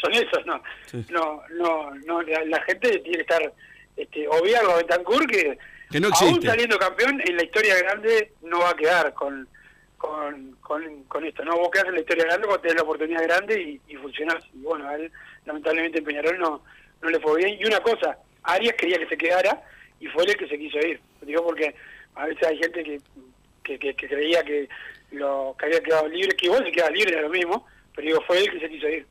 [0.00, 0.62] son esos, no.
[1.10, 3.52] No, no, no, la, la gente tiene que estar,
[3.96, 5.58] este, obviarlo a Betancourt que,
[5.90, 9.48] Que no aún saliendo campeón en la historia grande no va a quedar con,
[9.96, 13.22] con, con, con esto, no vos quedás en la historia grande cuando tenés la oportunidad
[13.22, 14.44] grande y, y funcionás.
[14.54, 15.10] Y bueno, a él
[15.46, 16.62] lamentablemente en Peñarol no,
[17.00, 17.58] no le fue bien.
[17.60, 19.62] Y una cosa, Arias quería que se quedara
[20.00, 21.00] y fue él el que se quiso ir.
[21.22, 21.74] Digo porque
[22.14, 24.68] a veces hay gente que, que, creía que
[25.12, 28.20] lo que había quedado libre, que igual se queda libre era lo mismo, pero digo,
[28.26, 29.06] fue él que se quiso ir.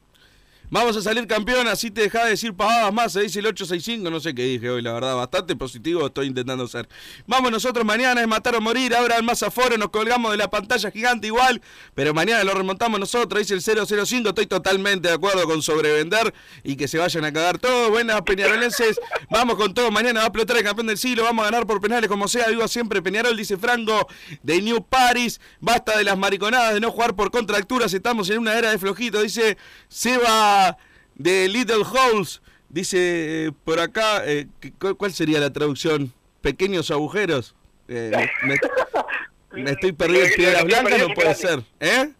[0.69, 4.09] Vamos a salir campeón, así te deja de decir pavadas más, se dice el 865,
[4.09, 6.89] no sé qué dije hoy, la verdad, bastante positivo estoy intentando ser.
[7.25, 10.91] Vamos nosotros mañana, es matar o morir, el más aforo, nos colgamos de la pantalla
[10.91, 11.61] gigante igual,
[11.95, 16.33] pero mañana lo remontamos nosotros, dice el 005, estoy totalmente de acuerdo con sobrevender
[16.65, 18.99] y que se vayan a cagar todos, buenas peñarolenses,
[19.29, 21.79] vamos con todo, mañana va a explotar el campeón del siglo, vamos a ganar por
[21.79, 24.05] penales como sea, viva siempre Peñarol, dice Franco,
[24.43, 28.57] de New Paris, basta de las mariconadas, de no jugar por contracturas, estamos en una
[28.57, 30.56] era de flojito, dice Seba
[31.15, 32.97] de Little Holes, dice
[33.47, 34.47] eh, por acá, eh,
[34.97, 36.13] ¿cuál sería la traducción?
[36.41, 37.55] Pequeños agujeros.
[37.87, 38.11] Eh,
[38.43, 38.57] me,
[39.63, 41.63] me estoy perdiendo en piedras blancas, no puede ser.
[41.79, 42.11] ¿Eh?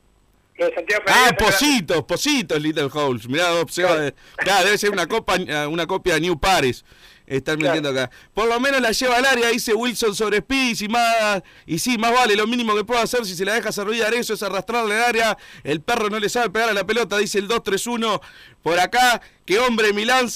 [1.07, 3.27] Ah, positos, positos, Little Holes.
[3.27, 5.35] Mirá, eh, claro, debe ser una, copa,
[5.69, 6.83] una copia de New Paris.
[7.27, 8.09] Están mintiendo acá.
[8.33, 10.79] Por lo menos la lleva al área, dice Wilson sobre Speed.
[10.79, 13.69] Y, más, y sí, más vale, lo mínimo que puedo hacer si se la deja
[13.81, 15.37] olvidar eso es arrastrarle al área.
[15.63, 18.21] El perro no le sabe pegar a la pelota, dice el 2-3-1.
[18.63, 20.29] Por acá, que hombre, Milán.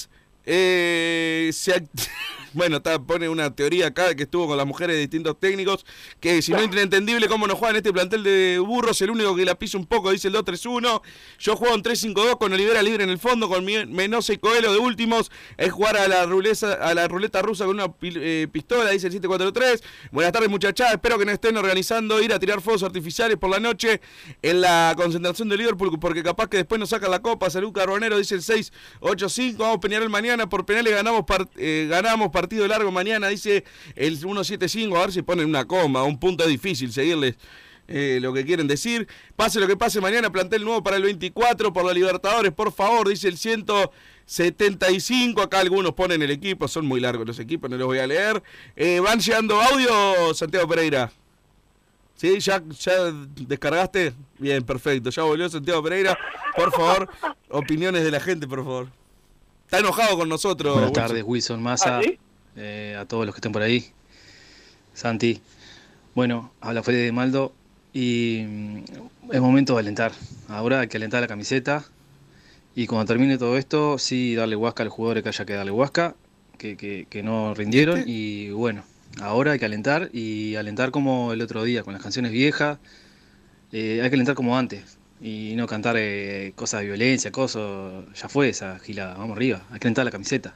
[0.44, 1.72] Eh, se
[2.54, 5.84] bueno, está, pone una teoría acá que estuvo con las mujeres de distintos técnicos.
[6.20, 9.34] Que si no es inentendible cómo no juega en este plantel de burros, el único
[9.36, 11.02] que la pisa un poco, dice el 2-3-1.
[11.38, 15.30] Yo juego en 3-5-2 con Olivera libre en el fondo, con Menose y de últimos.
[15.56, 19.20] Es jugar a la ruleta, a la ruleta rusa con una eh, pistola, dice el
[19.20, 19.82] 7-4-3.
[20.10, 20.92] Buenas tardes, muchachas.
[20.92, 24.00] Espero que no estén organizando ir a tirar fuegos artificiales por la noche
[24.42, 27.50] en la concentración de Liverpool, porque capaz que después nos sacan la copa.
[27.50, 29.56] Salud Carbonero, dice el 6-8-5.
[29.58, 30.48] Vamos a Peñarol mañana.
[30.48, 32.30] Por penales ganamos, par- eh, ganamos
[32.68, 33.64] largo mañana, dice
[33.96, 34.96] el 1-7-5.
[34.96, 37.36] A ver si ponen una coma, un punto difícil seguirles.
[37.88, 39.06] eh, lo que quieren decir.
[39.36, 43.08] Pase lo que pase mañana, plantel nuevo para el 24 por la Libertadores, por favor,
[43.08, 45.42] dice el 175.
[45.42, 48.42] Acá algunos ponen el equipo, son muy largos los equipos, no los voy a leer.
[48.76, 51.10] Eh, ¿Van llegando audio, Santiago Pereira?
[52.14, 52.38] ¿Sí?
[52.38, 52.92] ¿Ya, ¿Ya
[53.36, 54.12] descargaste?
[54.38, 55.10] Bien, perfecto.
[55.10, 56.16] Ya volvió Santiago Pereira.
[56.54, 57.08] Por favor,
[57.50, 58.88] opiniones de la gente, por favor.
[59.64, 60.74] Está enojado con nosotros.
[60.74, 61.06] Buenas Wilson.
[61.08, 62.18] tardes, Wilson Massa, ¿Ah, sí?
[62.56, 63.92] Eh, a todos los que estén por ahí.
[64.94, 65.40] Santi,
[66.14, 67.54] bueno, habla Fede de Maldo
[67.92, 68.82] y mm,
[69.32, 70.12] es momento de alentar.
[70.48, 71.84] Ahora hay que alentar la camiseta
[72.74, 75.72] y cuando termine todo esto, sí darle huasca a los jugadores que haya que darle
[75.72, 76.14] huasca,
[76.58, 78.84] que, que, que no rindieron y bueno,
[79.20, 82.78] ahora hay que alentar y alentar como el otro día, con las canciones viejas,
[83.72, 88.28] eh, hay que alentar como antes y no cantar eh, cosas de violencia, cosas, ya
[88.28, 90.54] fue esa gilada, vamos arriba, hay que alentar la camiseta.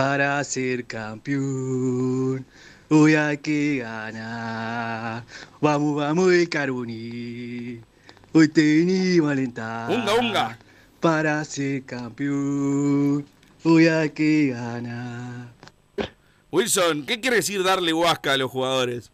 [0.00, 2.46] Para ser campeón,
[2.88, 5.24] hoy hay que ganar.
[5.60, 7.80] Vamos, vamos el Carboni.
[8.32, 8.48] Hoy
[9.28, 9.90] a alentar.
[9.90, 10.58] Unga, unga.
[11.00, 13.26] Para ser campeón,
[13.62, 15.52] hoy hay que ganar.
[16.50, 19.10] Wilson, ¿qué quiere decir darle huasca a los jugadores?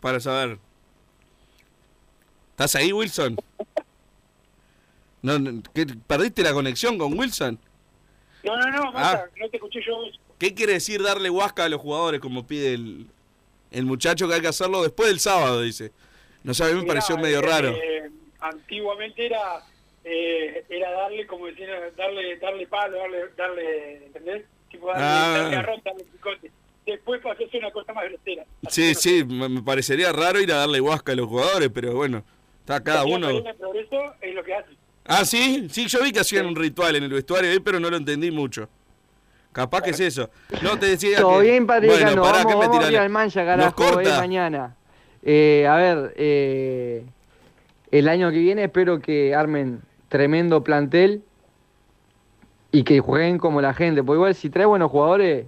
[0.00, 0.58] Para saber.
[2.50, 3.36] ¿Estás ahí, Wilson?
[5.22, 7.60] No, no, ¿qué- ¿Perdiste la conexión con Wilson?
[8.44, 8.92] No, no, no, Ah.
[8.92, 9.96] Massa, no te escuché yo.
[10.38, 13.06] ¿Qué quiere decir darle huasca a los jugadores como pide el,
[13.70, 15.92] el muchacho que hay que hacerlo después del sábado, dice?
[16.42, 17.68] No sé, a mí me Mirá, pareció medio eh, raro.
[17.70, 19.62] eh, antiguamente era
[20.04, 24.44] eh, era darle, como decían, darle darle palo, darle, darle ¿entendés?
[24.70, 25.38] Tipo darle, Ah.
[25.42, 26.50] darle arroz, darle picote.
[26.86, 28.44] Después pasó a ser una cosa más grosera.
[28.70, 32.24] Sí, sí, me me parecería raro ir a darle huasca a los jugadores, pero bueno,
[32.60, 33.26] está cada uno...
[33.28, 34.70] Academia Progreso es lo que hace.
[35.04, 37.90] Ah, sí, sí, yo vi que hacían un ritual en el vestuario ahí, pero no
[37.90, 38.68] lo entendí mucho.
[39.52, 40.30] Capaz que es eso.
[40.62, 41.50] No te decía Todo que...
[41.50, 42.00] bien, Patricano.
[42.00, 44.18] Bueno, pará, vamos, ¿qué me vamos al mancha, ¿Nos carajo, corta?
[44.18, 44.76] mañana.
[45.22, 47.04] Eh, a ver, eh,
[47.90, 51.22] el año que viene espero que armen tremendo plantel
[52.70, 54.04] y que jueguen como la gente.
[54.04, 55.46] Porque igual si trae buenos jugadores,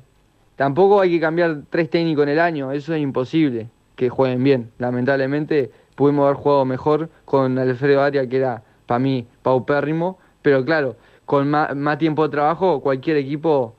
[0.56, 2.72] tampoco hay que cambiar tres técnicos en el año.
[2.72, 4.72] Eso es imposible que jueguen bien.
[4.78, 10.18] Lamentablemente pudimos haber jugado mejor con Alfredo Aria, que era para mí paupérrimo.
[10.42, 13.74] Pero claro, con más tiempo de trabajo, cualquier equipo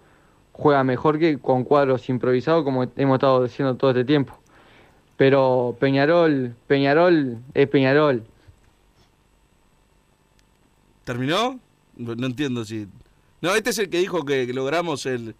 [0.51, 4.35] juega mejor que con cuadros improvisados como hemos estado diciendo todo este tiempo.
[5.15, 8.23] Pero Peñarol, Peñarol es Peñarol.
[11.03, 11.59] ¿Terminó?
[11.95, 12.87] No, no entiendo si...
[13.39, 15.35] No, este es el que dijo que logramos el,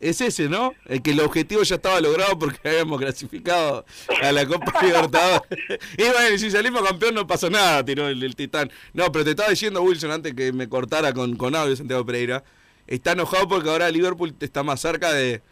[0.00, 0.74] es ese, ¿no?
[0.86, 3.84] El que el objetivo ya estaba logrado porque habíamos clasificado
[4.22, 5.58] a la Copa Libertadores.
[5.98, 8.70] y bueno, si salimos campeón no pasó nada, tiró el, el titán.
[8.92, 12.44] No, pero te estaba diciendo Wilson antes que me cortara con, con audio Santiago Pereira.
[12.86, 15.42] Está enojado porque ahora Liverpool está más cerca de,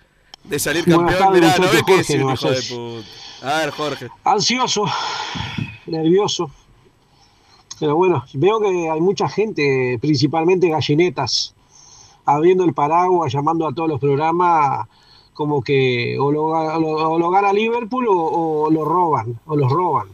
[0.45, 1.33] de salir campeón.
[1.33, 3.09] Mirá, ¿no ves que es un hijo de puta?
[3.43, 4.09] A ver, Jorge.
[4.25, 4.85] Ansioso,
[5.87, 6.51] nervioso.
[7.81, 11.55] Pero bueno, veo que hay mucha gente, principalmente gallinetas,
[12.25, 14.87] abriendo el paraguas, llamando a todos los programas
[15.33, 20.09] como que o lo, o lo gana Liverpool o, o lo roban, o los roban.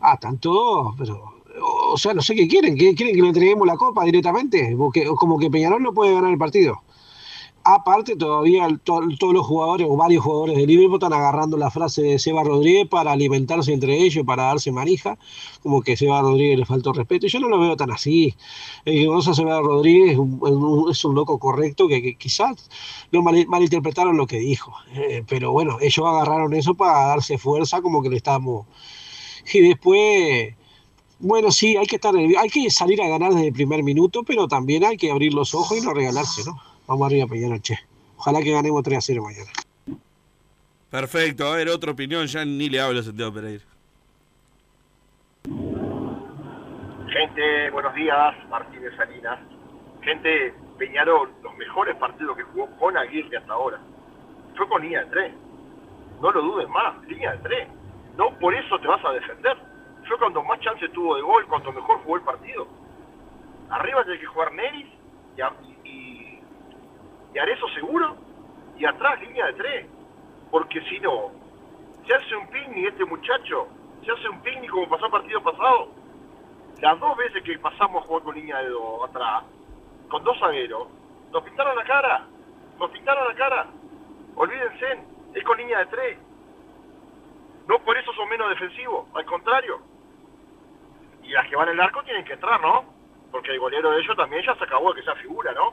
[0.00, 1.32] Ah, están todos, pero,
[1.92, 4.74] o sea, no sé qué quieren, ¿qué quieren que le entreguemos la copa directamente?
[4.76, 6.82] Porque, como que Peñarol no puede ganar el partido.
[7.64, 11.70] Aparte, todavía el- to- todos los jugadores o varios jugadores de Liverpool están agarrando la
[11.70, 15.16] frase de Seba Rodríguez para alimentarse entre ellos, para darse manija,
[15.62, 17.26] como que Seba Rodríguez le faltó respeto.
[17.26, 18.34] Y yo no lo veo tan así.
[18.84, 20.12] El que Seba Rodríguez
[20.90, 22.68] es un, loco correcto que, quizás
[23.12, 24.72] no mal- malinterpretaron lo que dijo.
[24.94, 28.66] Eh, pero bueno, ellos agarraron eso para darse fuerza, como que le estamos.
[29.52, 30.54] Y después.
[31.20, 34.48] Bueno, sí, hay que estar, hay que salir a ganar desde el primer minuto, pero
[34.48, 36.71] también hay que abrir los ojos y no regalarse, ¿no?
[36.92, 37.78] Vamos arriba, Peñarol, che.
[38.18, 39.50] Ojalá que ganemos 3 a 0 mañana.
[40.90, 43.64] Perfecto, a ver, otra opinión, ya ni le hablo a Santiago Pereira.
[47.08, 49.38] Gente, buenos días, Martínez Salinas.
[50.02, 53.80] Gente, Peñarol, los mejores partidos que jugó con Aguirre hasta ahora.
[54.54, 55.32] Fue con línea de tres.
[56.20, 57.68] No lo dudes más, línea de tres.
[58.18, 59.56] No por eso te vas a defender.
[60.06, 62.68] Fue cuando más chance tuvo de gol, cuando mejor jugó el partido.
[63.70, 64.88] Arriba tiene que jugar Neris
[65.84, 66.21] y,
[67.34, 68.16] y Arezo seguro.
[68.76, 69.86] Y atrás línea de tres.
[70.50, 71.30] Porque si no,
[72.06, 73.68] se hace un picnic este muchacho.
[74.04, 75.88] Se hace un picnic como pasó el partido pasado.
[76.80, 79.44] Las dos veces que pasamos a jugar con línea de dos atrás,
[80.08, 80.88] con dos zagueros,
[81.30, 82.26] nos pintaron la cara.
[82.78, 83.66] Nos pintaron la cara.
[84.34, 85.04] Olvídense,
[85.34, 86.18] es con línea de tres.
[87.68, 89.80] No por eso son menos defensivos, al contrario.
[91.22, 92.84] Y las que van el arco tienen que entrar, ¿no?
[93.30, 95.72] Porque el golero de ellos también ya se acabó de que sea figura, ¿no?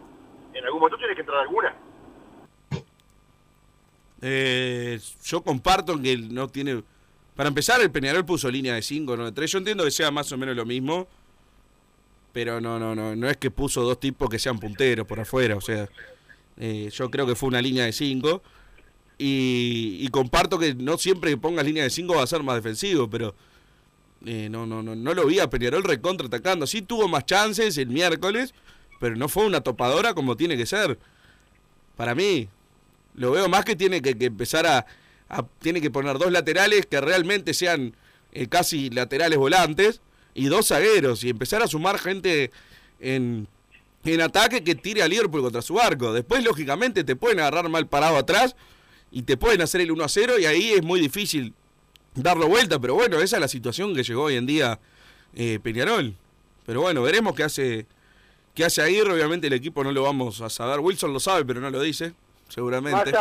[0.53, 1.75] En algún momento tiene que entrar alguna.
[4.21, 6.83] Eh, yo comparto que no tiene.
[7.35, 9.51] Para empezar, el Peñarol puso línea de 5, no de 3.
[9.51, 11.07] Yo entiendo que sea más o menos lo mismo.
[12.33, 13.15] Pero no, no, no.
[13.15, 15.55] No es que puso dos tipos que sean punteros por afuera.
[15.55, 15.87] O sea,
[16.57, 18.41] eh, yo creo que fue una línea de 5.
[19.17, 22.55] Y, y comparto que no siempre que pongas línea de 5 va a ser más
[22.55, 23.35] defensivo, pero
[24.25, 26.67] eh, no, no, no, no lo vi a Peñarol recontra atacando.
[26.67, 28.53] Sí tuvo más chances el miércoles,
[28.99, 30.99] pero no fue una topadora como tiene que ser.
[31.95, 32.49] Para mí,
[33.15, 34.85] lo veo más que tiene que, que empezar a,
[35.59, 37.95] Tiene que poner dos laterales que realmente sean
[38.31, 40.01] eh, casi laterales volantes
[40.33, 42.51] y dos zagueros y empezar a sumar gente
[42.99, 43.47] en,
[44.05, 46.13] en ataque que tire a Liverpool contra su arco.
[46.13, 48.55] Después, lógicamente, te pueden agarrar mal parado atrás
[49.11, 51.53] y te pueden hacer el 1 a 0 y ahí es muy difícil
[52.15, 52.79] darlo vuelta.
[52.79, 54.79] Pero bueno, esa es la situación que llegó hoy en día
[55.35, 56.15] eh, Peñarol.
[56.65, 57.87] Pero bueno, veremos qué hace,
[58.59, 59.13] qué hace Aguirre.
[59.13, 60.81] Obviamente el equipo no lo vamos a saber.
[60.81, 62.11] Wilson lo sabe, pero no lo dice,
[62.49, 63.13] seguramente.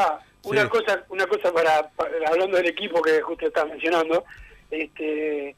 [0.42, 0.68] Una Sí.
[0.68, 4.24] cosa, una cosa para, para- hablando del equipo que justo estás mencionando,
[4.68, 5.54] este,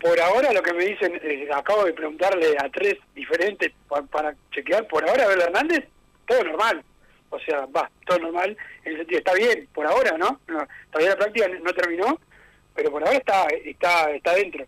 [0.00, 4.34] por ahora lo que me dicen, eh, acabo de preguntarle a tres diferentes pa- para
[4.52, 5.84] chequear, por ahora Abel Hernández,
[6.26, 6.84] todo normal,
[7.30, 10.40] o sea, va, todo normal, en el sentido, está bien, por ahora, ¿no?
[10.46, 12.20] no todavía la práctica no terminó,
[12.76, 14.64] pero por ahora está, está, está dentro,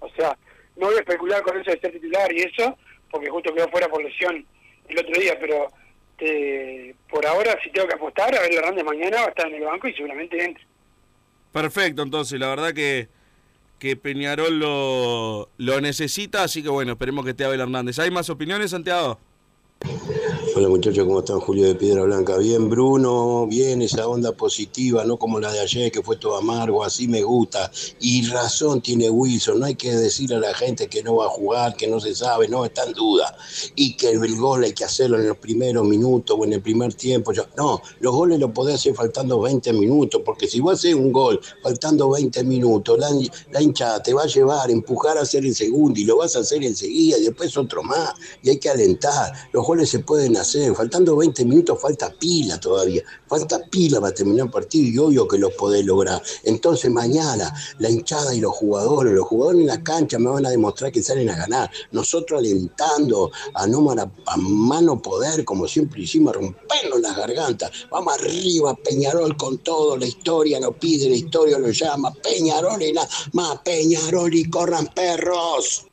[0.00, 0.36] o sea,
[0.76, 2.76] no voy a especular con eso de ser titular y eso,
[3.14, 4.44] porque justo quedó fuera por lesión
[4.88, 5.68] el otro día, pero
[6.18, 9.62] eh, por ahora si tengo que apostar, Abel Hernández mañana va a estar en el
[9.62, 10.66] banco y seguramente entre.
[11.52, 13.06] Perfecto, entonces, la verdad que,
[13.78, 18.00] que Peñarol lo, lo necesita, así que bueno, esperemos que esté Abel Hernández.
[18.00, 19.20] ¿Hay más opiniones, Santiago?
[20.56, 21.40] Hola muchachos, ¿cómo están?
[21.40, 22.38] Julio de Piedra Blanca.
[22.38, 26.84] Bien, Bruno, bien esa onda positiva, no como la de ayer que fue todo amargo,
[26.84, 27.72] así me gusta.
[27.98, 31.28] Y razón tiene Wilson, no hay que decir a la gente que no va a
[31.28, 33.36] jugar, que no se sabe, no está en duda.
[33.74, 36.94] Y que el gol hay que hacerlo en los primeros minutos o en el primer
[36.94, 37.32] tiempo.
[37.56, 41.40] No, los goles los podés hacer faltando 20 minutos, porque si vos haces un gol
[41.64, 43.10] faltando 20 minutos, la,
[43.50, 46.40] la hinchada te va a llevar, empujar a hacer el segundo y lo vas a
[46.40, 48.14] hacer enseguida y después otro más.
[48.40, 49.32] Y hay que alentar.
[49.52, 50.43] Los goles se pueden hacer.
[50.74, 53.02] Faltando 20 minutos falta pila todavía.
[53.26, 56.22] Falta pila para terminar el partido y obvio que lo podés lograr.
[56.42, 60.50] Entonces mañana la hinchada y los jugadores, los jugadores en la cancha me van a
[60.50, 61.70] demostrar que salen a ganar.
[61.92, 67.70] Nosotros alentando a no a mano poder, como siempre hicimos, rompernos las gargantas.
[67.90, 69.96] Vamos arriba, Peñarol con todo.
[69.96, 72.12] La historia lo pide, la historia lo llama.
[72.12, 73.58] Peñarol y nada más.
[73.64, 75.86] Peñarol y corran perros.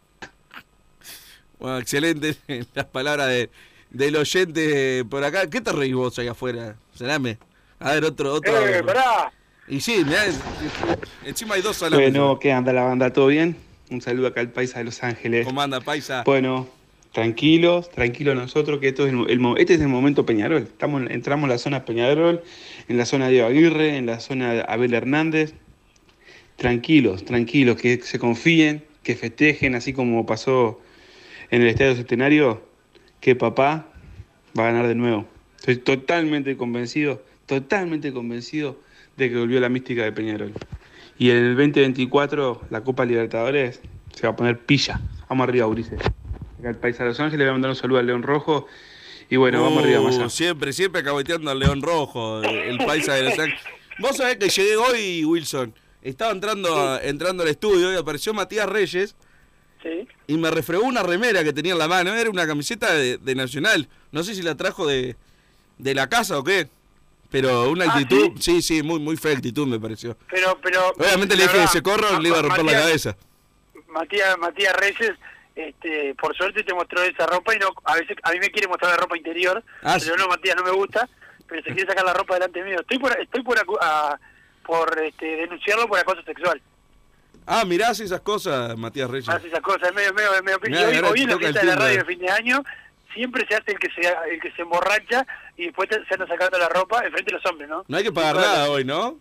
[1.59, 2.35] Bueno, excelente
[2.73, 3.49] las palabras de,
[3.91, 5.47] del oyente por acá.
[5.49, 6.75] ¿Qué te reís vos ahí afuera?
[6.95, 7.37] Salame.
[7.79, 8.67] A ver, otro, otro.
[8.67, 9.31] Eh, pará.
[9.67, 10.39] Y sí, mirá, es-
[11.25, 12.11] encima hay dos salames.
[12.11, 13.11] Bueno, ¿qué anda la banda?
[13.13, 13.55] ¿Todo bien?
[13.89, 15.45] Un saludo acá al Paisa de Los Ángeles.
[15.45, 16.23] ¿Cómo anda, paisa?
[16.25, 16.67] Bueno,
[17.11, 20.63] tranquilos, tranquilos nosotros, que esto es el, este es el momento Peñarol.
[20.63, 22.41] Estamos, entramos en la zona Peñarol,
[22.87, 25.53] en la zona de Aguirre, en la zona de Abel Hernández.
[26.55, 30.79] Tranquilos, tranquilos, que se confíen, que festejen, así como pasó
[31.49, 32.63] en el Estadio Centenario,
[33.21, 33.87] que papá
[34.57, 35.25] va a ganar de nuevo.
[35.59, 38.79] Estoy totalmente convencido, totalmente convencido
[39.15, 40.51] de que volvió la mística de Peñarol.
[41.17, 43.79] Y en el 2024, la Copa Libertadores
[44.13, 44.99] se va a poner pilla.
[45.29, 45.99] Vamos arriba, Ulises.
[46.59, 48.65] Acá el país de Los Ángeles, le voy a mandar un saludo al León Rojo.
[49.29, 50.29] Y bueno, vamos arriba, Uh, más allá.
[50.29, 53.61] Siempre, siempre caboteando al León Rojo, el, paisa de Los Ángeles.
[53.99, 55.73] Vos sabés que llegué hoy, Wilson.
[56.01, 59.15] Estaba entrando, a- entrando al estudio y apareció Matías Reyes.
[59.83, 60.07] Sí.
[60.27, 62.13] Y me refregó una remera que tenía en la mano.
[62.13, 63.87] Era una camiseta de, de Nacional.
[64.11, 65.15] No sé si la trajo de,
[65.79, 66.67] de la casa o qué.
[67.31, 70.17] Pero una Ah, actitud, sí, sí, muy, muy fea actitud me pareció.
[70.29, 70.89] Pero, pero.
[70.97, 73.15] Obviamente le dije que se corra, le iba a romper la cabeza.
[73.87, 75.11] Matías, Matías Reyes,
[75.55, 78.67] este, por suerte te mostró esa ropa y no, a veces a mí me quiere
[78.67, 81.09] mostrar la ropa interior, Ah, pero no, Matías, no me gusta,
[81.47, 82.79] pero se quiere sacar la ropa delante mío.
[82.81, 84.19] Estoy por, estoy por, a-
[84.65, 86.61] por este, denunciarlo por acoso sexual.
[87.45, 89.27] Ah, mirás esas cosas, Matías Reyes.
[89.29, 91.47] Hace esas cosas, es medio, medio, medio Mirá, hoy, ahora hoy te en la toca
[91.47, 92.63] el fiesta de la radio de fin de año
[93.13, 95.27] siempre se hace el que se el que se emborracha
[95.57, 97.83] y después te- se anda sacando la ropa enfrente de los hombres, ¿no?
[97.87, 98.47] No hay que pagar Bueno.
[98.49, 99.17] nada hoy, ¿no?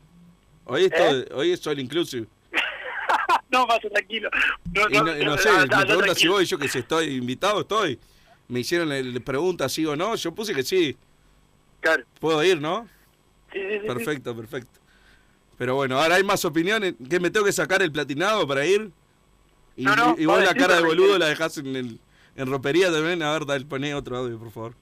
[0.66, 0.97] Hoy es, ¿Eh?
[1.27, 2.27] todo- hoy es all inclusive.
[3.51, 4.31] no, más tranquilo.
[4.73, 6.33] No, Y no, y no sé, anda- me anda pregunta si tranquilo.
[6.35, 7.99] voy, yo que si estoy invitado, estoy.
[8.47, 10.97] Me hicieron el pregunta sí o no, yo puse que sí.
[11.81, 12.05] Claro.
[12.21, 12.87] Puedo ir, ¿no?
[13.53, 14.79] Sí, sí, sí, Perfecto, perfecto.
[15.61, 16.95] Pero bueno, ahora hay más opiniones.
[17.11, 18.93] ¿Qué me tengo que sacar el platinado para ir?
[19.77, 22.01] Y, No, no, y vos la cara de boludo la dejás en, el,
[22.35, 23.23] en ropería también.
[23.23, 24.75] A ver, dale, poné otro audio, por favor.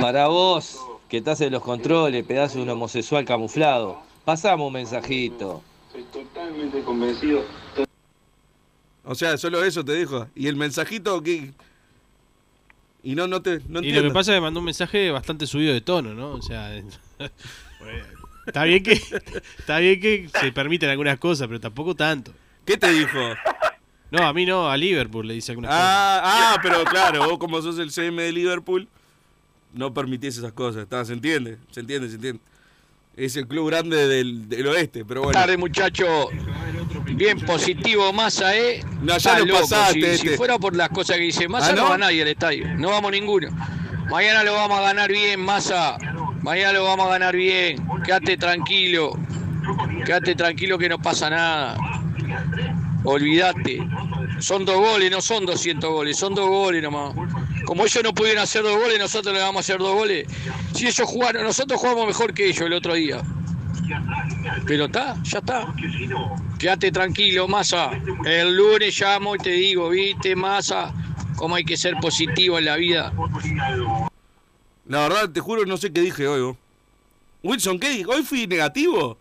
[0.00, 5.62] Para vos, que estás en los controles, pedazo de un homosexual camuflado, pasamos un mensajito.
[5.94, 7.44] Estoy totalmente convencido.
[9.04, 10.26] O sea, solo eso te dijo.
[10.34, 11.52] ¿Y el mensajito que
[13.04, 13.60] Y no, no te.
[13.68, 14.02] No y entiendo.
[14.02, 16.32] lo que pasa es que mandó un mensaje bastante subido de tono, ¿no?
[16.32, 16.82] O sea,
[18.46, 18.92] está bien que
[19.58, 22.32] está bien que se permiten algunas cosas, pero tampoco tanto.
[22.64, 23.18] ¿Qué te dijo?
[24.10, 27.60] No, a mí no, a Liverpool le dice algunas Ah, ah, pero claro, vos como
[27.62, 28.86] sos el CM de Liverpool,
[29.72, 30.82] no permitís esas cosas.
[30.82, 31.56] Está, ¿Se entiende?
[31.70, 32.40] Se entiende, se entiende.
[33.16, 35.38] Es el club grande del, del oeste, pero bueno.
[35.38, 36.28] tarde, muchacho.
[37.14, 38.82] Bien positivo Massa, ¿eh?
[39.02, 40.28] No, ya lo pasaste, Si, este.
[40.30, 41.82] si fuera por las cosas que dice Massa, ¿Ah, no?
[41.84, 41.90] no?
[41.90, 42.68] va nadie al estadio.
[42.78, 43.48] No vamos ninguno.
[44.10, 45.96] Mañana lo vamos a ganar bien, Massa.
[46.42, 47.76] Mañana lo vamos a ganar bien.
[48.04, 49.12] Quédate tranquilo.
[50.04, 51.76] Quédate tranquilo que no pasa nada.
[53.04, 53.80] Olvídate.
[54.40, 57.14] Son dos goles, no son 200 goles, son dos goles nomás.
[57.64, 60.26] Como ellos no pudieron hacer dos goles, nosotros le vamos a hacer dos goles.
[60.74, 63.22] Si ellos jugaron, nosotros jugamos mejor que ellos el otro día.
[64.66, 65.72] Pero está, ya está.
[66.58, 67.90] Quédate tranquilo, Massa.
[68.24, 70.92] El lunes llamo y te digo, viste, Massa,
[71.36, 73.12] cómo hay que ser positivo en la vida.
[74.86, 76.40] La verdad, te juro, no sé qué dije hoy.
[76.42, 76.56] vos.
[77.42, 78.04] Wilson, ¿qué dije?
[78.06, 79.18] ¿Hoy fui negativo?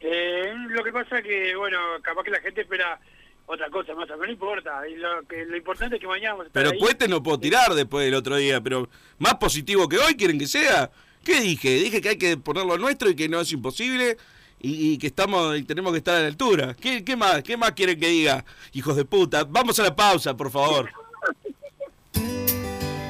[0.00, 3.00] Eh, lo que pasa que, bueno, capaz que la gente espera
[3.46, 4.86] otra cosa más, pero no importa.
[4.88, 7.08] Y lo, que, lo importante es que mañana vamos a estar Pero ahí.
[7.08, 8.88] no puedo tirar después del otro día, pero
[9.18, 10.90] más positivo que hoy quieren que sea.
[11.24, 11.70] ¿Qué dije?
[11.74, 14.18] Dije que hay que ponerlo nuestro y que no es imposible
[14.60, 16.74] y, y que estamos y tenemos que estar a la altura.
[16.78, 17.42] ¿Qué, qué más?
[17.42, 18.44] ¿Qué más quieren que diga?
[18.72, 19.44] Hijos de puta.
[19.44, 20.90] Vamos a la pausa, por favor.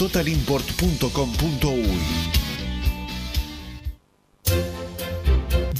[0.00, 2.49] www.totalimport.com.uy.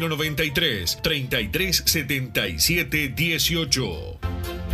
[0.00, 4.73] 093 33 77 18.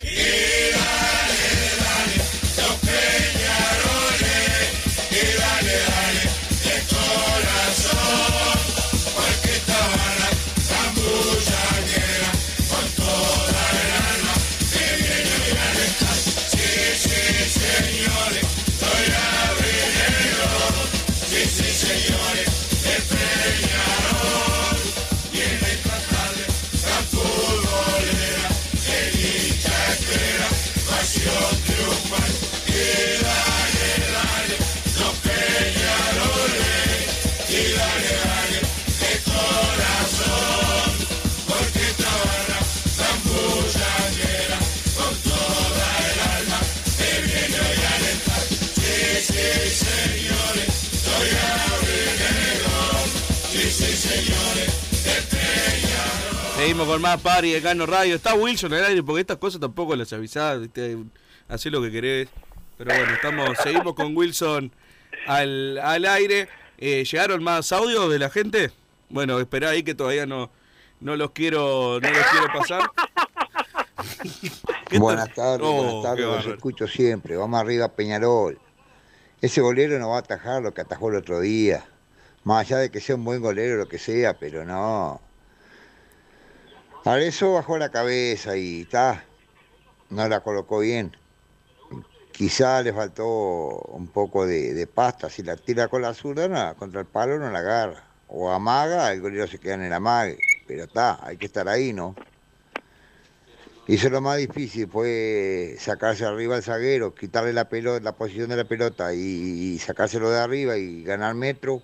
[0.00, 0.43] Y
[56.64, 58.14] Seguimos con más Pari de Cano Radio.
[58.14, 60.62] Está Wilson en el aire porque estas cosas tampoco las avisás.
[60.62, 60.96] ¿viste?
[61.46, 62.28] Hacé lo que querés.
[62.78, 64.72] Pero bueno, estamos, seguimos con Wilson
[65.26, 66.48] al, al aire.
[66.78, 68.70] Eh, ¿Llegaron más audios de la gente?
[69.10, 70.50] Bueno, esperá ahí que todavía no,
[71.00, 72.90] no los quiero no los quiero pasar.
[74.88, 77.36] ¿Qué Buenas tardes, Oh, buenas tardes, qué los escucho siempre.
[77.36, 78.58] Vamos arriba Peñarol.
[79.42, 81.84] Ese golero no va a atajar lo que atajó el otro día.
[82.42, 85.20] Más allá de que sea un buen golero, lo que sea, pero no.
[87.06, 89.24] A eso bajó la cabeza y está.
[90.08, 91.14] No la colocó bien.
[92.32, 95.28] Quizá le faltó un poco de, pasta.
[95.28, 98.04] Si la tira con la zurda, no, contra el palo no la agarra.
[98.28, 100.38] O amaga, el golero se queda en el amague.
[100.66, 102.14] Pero está, hay que estar ahí, ¿no?
[103.86, 108.56] Hizo lo más difícil, fue sacarse arriba al zaguero, quitarle la pelota, la posición de
[108.56, 111.82] la pelota y sacárselo de arriba y ganar metro.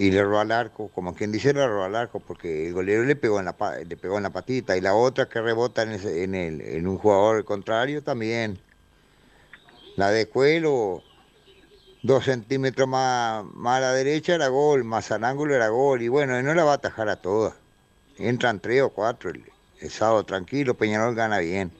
[0.00, 3.02] Y le robó al arco, como quien dice, le robó al arco, porque el golero
[3.02, 4.76] le pegó en la, le pegó en la patita.
[4.76, 8.60] Y la otra que rebota en, el, en un jugador contrario también.
[9.96, 11.02] La de Cuelo,
[12.04, 16.00] dos centímetros más, más a la derecha era gol, más al ángulo era gol.
[16.00, 17.54] Y bueno, y no la va a atajar a todas.
[18.18, 19.32] Entran tres o cuatro.
[19.80, 21.72] El sábado tranquilo, Peñarol gana bien.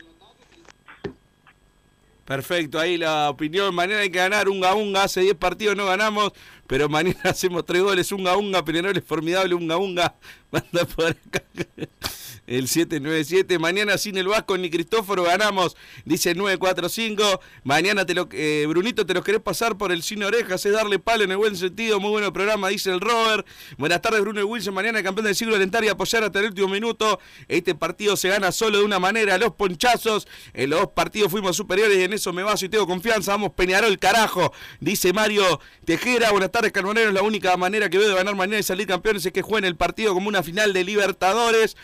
[2.28, 3.74] Perfecto, ahí la opinión.
[3.74, 5.04] Mañana hay que ganar unga unga.
[5.04, 6.32] Hace 10 partidos no ganamos,
[6.66, 8.12] pero mañana hacemos 3 goles.
[8.12, 9.54] Unga unga, Peñarol es formidable.
[9.54, 10.14] Unga unga.
[10.50, 11.42] Manda por acá.
[12.48, 13.58] El 797.
[13.58, 15.76] Mañana sin el Vasco ni Cristóforo ganamos.
[16.06, 17.40] Dice el 945.
[17.62, 20.64] Mañana te lo, eh, Brunito, te los querés pasar por el cine orejas.
[20.64, 22.00] Es darle palo en el buen sentido.
[22.00, 23.46] Muy bueno programa, dice el Robert.
[23.76, 24.72] Buenas tardes, Bruno Wilson.
[24.72, 27.20] Mañana campeón del siglo alentar y apoyar hasta el último minuto.
[27.48, 29.36] Este partido se gana solo de una manera.
[29.36, 30.26] Los ponchazos.
[30.54, 33.32] En los dos partidos fuimos superiores y en eso me baso y tengo confianza.
[33.32, 34.54] Vamos, Peñarol, carajo.
[34.80, 36.30] Dice Mario Tejera.
[36.30, 37.12] Buenas tardes, Carboneros.
[37.12, 39.76] La única manera que veo de ganar mañana y salir campeones es que jueguen el
[39.76, 41.76] partido como una final de Libertadores.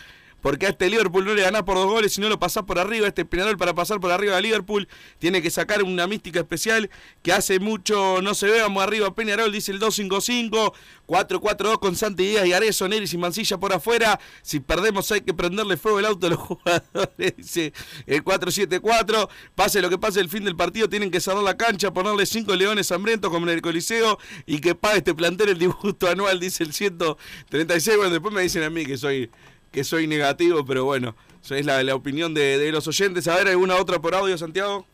[0.45, 2.78] Porque a este Liverpool no le ganás por dos goles si no lo pasás por
[2.78, 3.09] arriba.
[3.09, 4.86] Este Peñarol para pasar por arriba de Liverpool
[5.18, 6.90] tiene que sacar una mística especial
[7.22, 8.61] que hace mucho no se ve.
[8.61, 10.74] Vamos arriba Peñarol, dice el 255.
[11.07, 14.20] 4-4-2 con Santi Díaz y Arezo, Neris y Mancilla por afuera.
[14.42, 17.72] Si perdemos hay que prenderle fuego el auto a los jugadores, dice
[18.07, 19.28] el 4-7-4.
[19.55, 22.55] Pase lo que pase el fin del partido, tienen que cerrar la cancha, ponerle cinco
[22.55, 26.64] leones hambrientos como en el Coliseo y que pague este plantel el dibujo anual, dice
[26.64, 27.97] el 136.
[27.97, 29.30] Bueno, después me dicen a mí que soy,
[29.74, 31.16] que soy negativo, pero bueno,
[31.50, 33.26] es la, opinión de, los oyentes.
[33.26, 34.86] A ver, ¿alguna otra por audio, Santiago?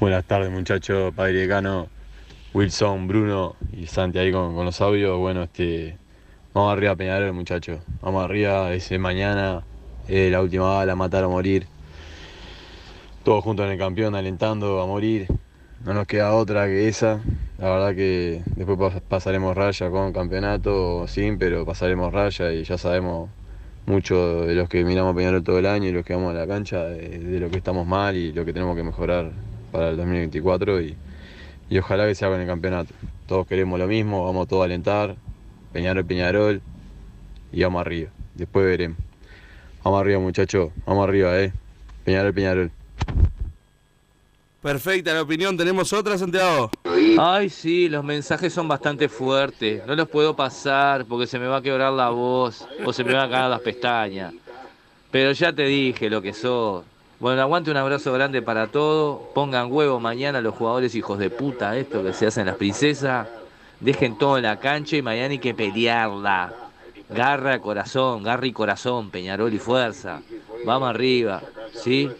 [0.00, 1.88] Buenas tardes muchachos, Padre Decano,
[2.54, 5.18] Wilson, Bruno y Santi ahí con, con los audios.
[5.18, 5.98] Bueno, este,
[6.54, 9.62] vamos arriba a Peñarol muchachos, vamos arriba, ese mañana,
[10.08, 11.66] eh, la última bala, matar o morir.
[13.22, 15.26] Todos juntos en el campeón, alentando a morir.
[15.84, 17.20] No nos queda otra que esa.
[17.58, 22.64] La verdad que después pas- pasaremos raya con campeonato o sin, pero pasaremos raya y
[22.64, 23.30] ya sabemos
[23.86, 26.46] mucho de los que miramos Peñarol todo el año y los que vamos a la
[26.46, 29.30] cancha, de, lo que estamos mal y lo que tenemos que mejorar
[29.70, 30.96] para el 2024 y,
[31.70, 32.92] y ojalá que sea con el campeonato.
[33.26, 35.14] Todos queremos lo mismo, vamos todos a alentar,
[35.72, 36.60] Peñarol, Peñarol
[37.52, 38.10] y vamos arriba.
[38.34, 38.98] Después veremos.
[39.84, 41.52] Vamos arriba muchachos, vamos arriba, eh.
[42.04, 42.70] Peñarol, Peñarol.
[44.62, 45.56] Perfecta la opinión.
[45.56, 46.70] ¿Tenemos otra, Santiago?
[47.18, 49.86] Ay, sí, los mensajes son bastante fuertes.
[49.86, 53.14] No los puedo pasar porque se me va a quebrar la voz o se me
[53.14, 54.34] van a caer las pestañas.
[55.10, 56.84] Pero ya te dije lo que sos.
[57.18, 59.20] Bueno, aguante un abrazo grande para todos.
[59.34, 63.28] Pongan huevo mañana los jugadores hijos de puta, esto que se hacen las princesas.
[63.80, 66.52] Dejen todo en la cancha y mañana hay que pelearla.
[67.08, 70.20] Garra, corazón, garra y corazón, Peñarol y fuerza.
[70.64, 71.40] Vamos arriba,
[71.72, 72.10] ¿sí?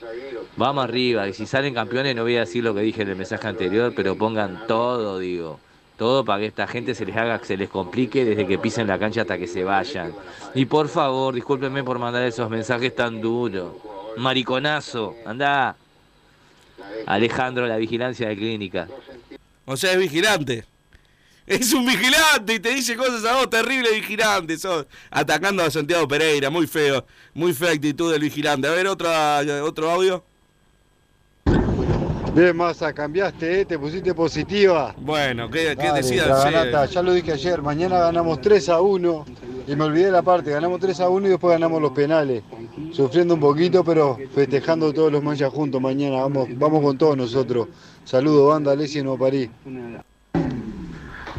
[0.57, 1.29] Vamos arriba.
[1.29, 3.93] Y si salen campeones, no voy a decir lo que dije en el mensaje anterior,
[3.95, 5.61] pero pongan todo, digo.
[5.99, 8.99] Todo para que esta gente se les haga, se les complique desde que pisen la
[8.99, 10.13] cancha hasta que se vayan.
[10.55, 13.73] Y por favor, discúlpenme por mandar esos mensajes tan duros.
[14.17, 15.77] Mariconazo, anda.
[17.07, 18.89] Alejandro, la vigilancia de clínica.
[19.65, 20.65] O sea, es vigilante.
[21.47, 24.59] Es un vigilante y te dice cosas a vos, terrible vigilante.
[24.59, 27.07] Sos atacando a Santiago Pereira, muy feo.
[27.35, 28.67] Muy fea actitud del vigilante.
[28.69, 30.25] A ver, otra, otro audio.
[32.37, 33.65] Bien, Massa, cambiaste, ¿eh?
[33.65, 34.95] te pusiste positiva.
[34.99, 36.29] Bueno, ¿qué, qué Dale, decías?
[36.29, 36.53] la Sí.
[36.53, 39.25] ganata, ya lo dije ayer, mañana ganamos 3 a 1
[39.67, 42.43] y me olvidé la parte, ganamos 3 a 1 y después ganamos los penales.
[42.93, 47.69] Sufriendo un poquito, pero festejando todos los manchas juntos mañana, vamos, vamos con todos nosotros.
[48.05, 49.49] Saludos, banda, Alessi en París.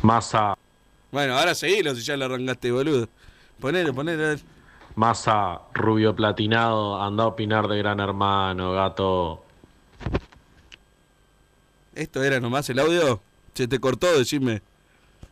[0.02, 0.58] Massa,
[1.12, 3.08] Bueno, ahora seguilo si ya lo arrancaste, boludo.
[3.60, 4.24] Ponelo, ponelo.
[4.24, 4.40] a ver.
[4.96, 9.44] Massa, rubio platinado, anda a opinar de Gran Hermano, gato.
[11.98, 13.22] ¿Esto era nomás el audio?
[13.56, 14.06] ¿Se te cortó?
[14.16, 14.62] Decime.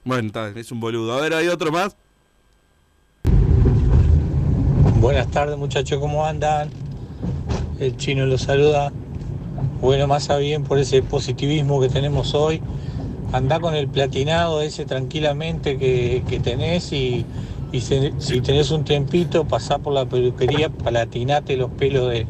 [0.03, 1.13] Bueno, es un boludo.
[1.13, 1.95] A ver, ¿hay otro más?
[4.99, 6.72] Buenas tardes muchachos, ¿cómo andan?
[7.80, 8.91] El chino los saluda.
[9.80, 12.63] Bueno, más a bien por ese positivismo que tenemos hoy.
[13.32, 17.28] Andá con el platinado ese tranquilamente que, tenés y,
[17.74, 22.26] si tenés un tiempito, pasá por la peluquería, platinate los pelos de,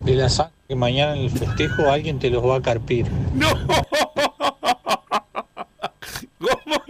[0.00, 3.06] de la sangre, que mañana en el festejo alguien te los va a carpir.
[3.34, 3.48] ¡No!
[6.38, 6.84] ¿Cómo?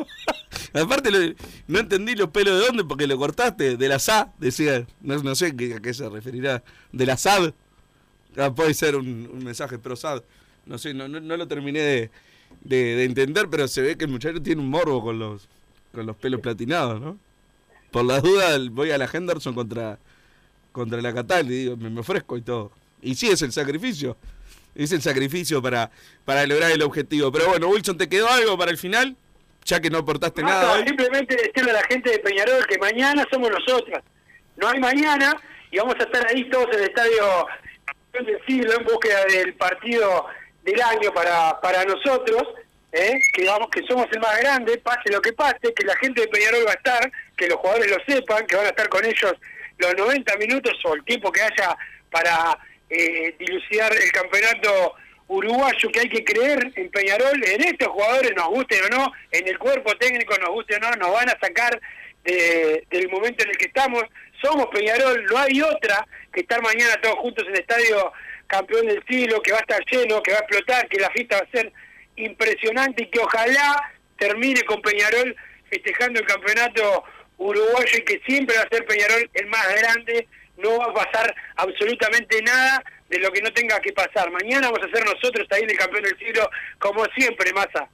[0.72, 1.37] Aparte,
[1.68, 3.77] no entendí los pelos de dónde porque lo cortaste.
[3.77, 4.87] De la SA, decía.
[5.01, 6.62] No, no sé a qué se referirá.
[6.93, 7.53] De la SAD.
[8.37, 10.22] Ah, puede ser un, mensaje pro SAD.
[10.66, 12.11] No sé, no, lo terminé de,
[12.62, 15.49] de- de entender, pero se ve que el muchacho tiene un morbo con los,
[15.93, 17.18] con los pelos platinados, ¿no?
[17.91, 19.99] Por la duda, voy a la Henderson contra,
[20.72, 22.72] contra la Catal y digo, me, me ofrezco y todo.
[23.05, 24.17] Y sí, es el sacrificio.
[24.75, 25.91] Es el sacrificio para,
[26.25, 27.31] para lograr el objetivo.
[27.31, 29.17] Pero bueno, Wilson, ¿te quedó algo para el final?
[29.65, 30.87] Ya que no aportaste No, nada no, hoy.
[30.87, 34.01] simplemente decirle a la gente de Peñarol que mañana somos nosotros.
[34.57, 35.41] No hay mañana
[35.71, 37.47] y vamos a estar ahí todos en el estadio
[38.13, 40.27] del siglo en búsqueda del partido
[40.65, 42.43] del año para, para nosotros.
[42.95, 43.19] ¿eh?
[43.33, 46.29] que vamos que somos el más grande, pase lo que pase, que la gente de
[46.29, 49.35] Peñarol va a estar, que los jugadores lo sepan, que van a estar con ellos
[49.79, 51.77] los 90 minutos o el tiempo que haya
[52.11, 52.57] para
[52.91, 54.95] eh, dilucidar el campeonato
[55.28, 59.49] uruguayo, que hay que creer en Peñarol, en estos jugadores, nos guste o no, en
[59.49, 61.80] el cuerpo técnico, nos guste o no, nos van a sacar
[62.24, 64.03] de- del momento en el que estamos.
[64.43, 68.12] Somos Peñarol, no hay otra que estar mañana todos juntos en el estadio
[68.47, 71.37] campeón del siglo, que va a estar lleno, que va a explotar, que la fiesta
[71.37, 71.72] va a ser
[72.16, 75.35] impresionante y que ojalá termine con Peñarol
[75.70, 77.05] festejando el campeonato
[77.39, 81.35] uruguayo y que siempre va a ser Peñarol el más grande, no va a pasar
[81.57, 84.31] absolutamente nada de lo que no tenga que pasar.
[84.31, 86.49] Mañana vamos a ser nosotros ahí el campeón del siglo,
[86.79, 87.89] como siempre, Massa.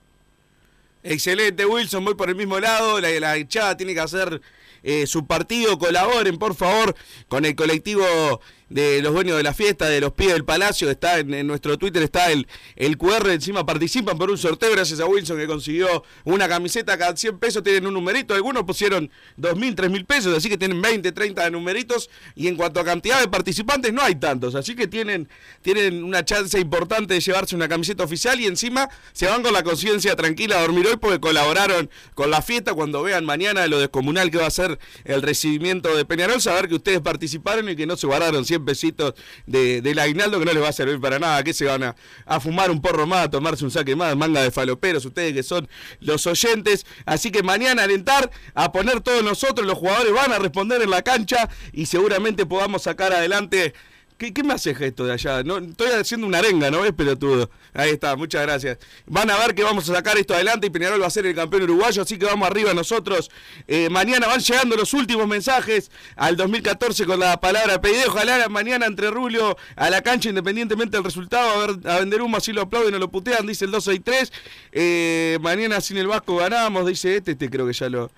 [1.02, 3.00] Excelente, Wilson, voy por el mismo lado.
[3.00, 4.40] La, la hinchada tiene que hacer
[4.82, 6.94] eh, su partido, colaboren por favor
[7.28, 8.40] con el colectivo
[8.70, 12.02] de los dueños de la fiesta, de los pies del palacio, está en, nuestro Twitter,
[12.02, 12.46] está el,
[12.76, 17.16] el QR, encima participan por un sorteo gracias a Wilson que consiguió una camiseta cada
[17.16, 21.44] 100 pesos, tienen un numerito, algunos pusieron 2.000, 3.000 pesos, así que tienen 20, 30
[21.44, 25.28] de numeritos y en cuanto a cantidad de participantes no hay tantos, así que tienen,
[25.62, 29.64] tienen una chance importante de llevarse una camiseta oficial y encima se van con la
[29.64, 34.30] conciencia tranquila a dormir hoy porque colaboraron con la fiesta cuando vean mañana lo descomunal
[34.30, 37.96] que va a ser el recibimiento de Peñarol, saber que ustedes participaron y que no
[37.96, 39.14] se guardaron 100 pesitos
[39.46, 41.96] de, del aguinaldo que no les va a servir para nada, que se van a,
[42.26, 45.42] a fumar un porro más, a tomarse un saque más, manga de faloperos, ustedes que
[45.42, 45.68] son
[46.00, 50.82] los oyentes, así que mañana alentar a poner todos nosotros, los jugadores van a responder
[50.82, 53.74] en la cancha y seguramente podamos sacar adelante
[54.20, 55.42] ¿Qué, ¿Qué me hace gesto de allá?
[55.42, 57.48] No, estoy haciendo una arenga, ¿no ves, pelotudo?
[57.72, 58.76] Ahí está, muchas gracias.
[59.06, 61.34] Van a ver que vamos a sacar esto adelante y Peñarol va a ser el
[61.34, 63.30] campeón uruguayo, así que vamos arriba nosotros.
[63.66, 68.08] Eh, mañana van llegando los últimos mensajes al 2014 con la palabra pedido.
[68.08, 72.36] Ojalá mañana entre Rulio a la cancha, independientemente del resultado, a, ver, a vender humo,
[72.36, 74.32] así lo aplauden o lo putean, dice el 263.
[74.72, 78.10] Eh, mañana sin el Vasco ganamos, dice este, este creo que ya lo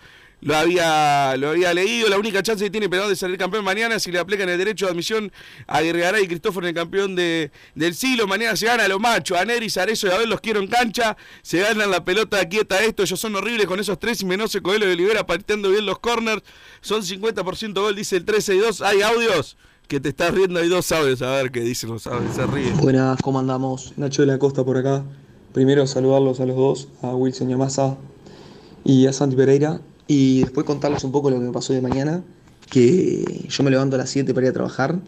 [0.43, 2.09] lo había, lo había leído.
[2.09, 4.87] La única chance que tiene Peñarol de salir campeón mañana si le aplican el derecho
[4.87, 5.33] de admisión
[5.69, 8.27] a Guerregaray y Cristóforo el campeón de, del siglo.
[8.27, 10.67] Mañana se gana a los machos, a Neris, Arezo y a ver los quiero en
[10.67, 11.17] cancha.
[11.43, 13.05] Se ganan la pelota quieta esto.
[13.05, 16.43] Ellos son horribles con esos tres y Menose, Coelho de Olivera pateando bien los corners.
[16.81, 18.83] Son 50% gol, dice el 13 y 2.
[18.83, 20.59] Hay audios que te estás riendo.
[20.59, 21.23] Hay dos audios.
[21.23, 22.35] A ver qué dicen los audios.
[22.35, 22.77] Se ríen.
[22.79, 23.93] Buenas, ¿cómo andamos?
[23.97, 25.05] Nacho de la Costa por acá.
[25.53, 27.97] Primero saludarlos a los dos, a Wilson Yamasa
[28.85, 29.81] y a Santi Pereira.
[30.07, 32.23] Y después contarles un poco lo que me pasó de mañana,
[32.71, 34.99] que yo me levanto a las 7 para ir a trabajar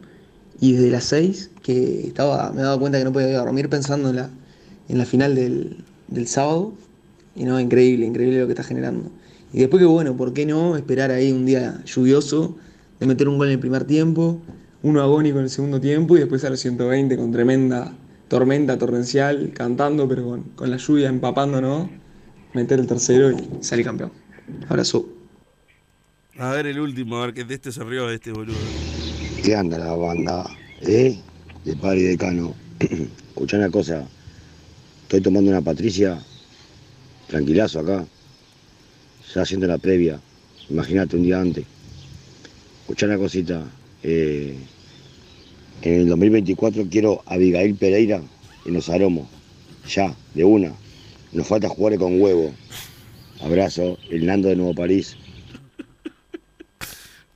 [0.60, 4.10] y desde las 6 que estaba, me he dado cuenta que no podía dormir pensando
[4.10, 4.30] en la,
[4.88, 6.72] en la final del, del sábado.
[7.36, 9.10] Y no, increíble, increíble lo que está generando.
[9.52, 12.56] Y después que bueno, ¿por qué no esperar ahí un día lluvioso,
[13.00, 14.40] de meter un gol en el primer tiempo,
[14.82, 17.92] uno agónico en el segundo tiempo y después a los 120 con tremenda
[18.28, 21.88] tormenta torrencial, cantando, pero con, con la lluvia empapándonos,
[22.52, 24.23] meter el tercero y salir campeón.
[24.68, 25.08] Abrazo.
[26.38, 28.56] A ver el último, a ver que de este se rió de este boludo.
[29.42, 30.44] ¿Qué anda la banda?
[30.80, 31.18] ¿Eh?
[31.64, 32.54] De padre y decano.
[33.28, 34.06] Escuchá una cosa.
[35.02, 36.18] Estoy tomando una Patricia.
[37.28, 38.04] Tranquilazo acá.
[39.34, 40.20] Ya haciendo la previa.
[40.68, 41.64] Imagínate un día antes.
[42.80, 43.64] Escuchá una cosita.
[44.02, 44.56] Eh,
[45.82, 48.22] en el 2024 quiero a Abigail Pereira
[48.64, 49.28] en los aromos.
[49.88, 50.72] Ya, de una.
[51.32, 52.52] Nos falta jugar con huevo.
[53.44, 55.16] Abrazo, el Nando de Nuevo París.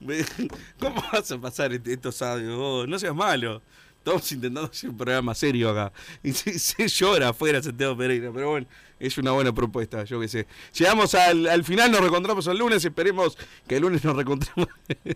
[0.78, 2.56] ¿Cómo vas a pasar est- estos audios?
[2.56, 2.88] vos?
[2.88, 3.60] No seas malo.
[4.08, 5.92] Estamos intentando hacer un programa serio acá.
[6.22, 8.30] Y se, llora afuera Santiago Pereira.
[8.32, 8.66] Pero bueno,
[8.98, 10.46] es una buena propuesta, yo qué sé.
[10.72, 12.82] Llegamos al, al final, nos reencontramos el lunes.
[12.82, 13.36] Esperemos
[13.66, 14.66] que el lunes nos reencontremos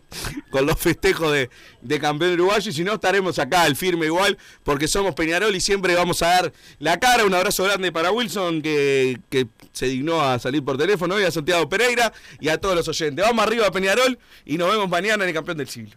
[0.50, 1.48] con los festejos de,
[1.80, 2.68] de campeón uruguayo.
[2.70, 6.26] Y si no, estaremos acá al firme igual, porque somos Peñarol y siempre vamos a
[6.26, 7.24] dar la cara.
[7.24, 11.30] Un abrazo grande para Wilson, que, que se dignó a salir por teléfono hoy, a
[11.30, 13.24] Santiago Pereira y a todos los oyentes.
[13.24, 15.96] Vamos arriba, Peñarol, y nos vemos mañana en el campeón del siglo.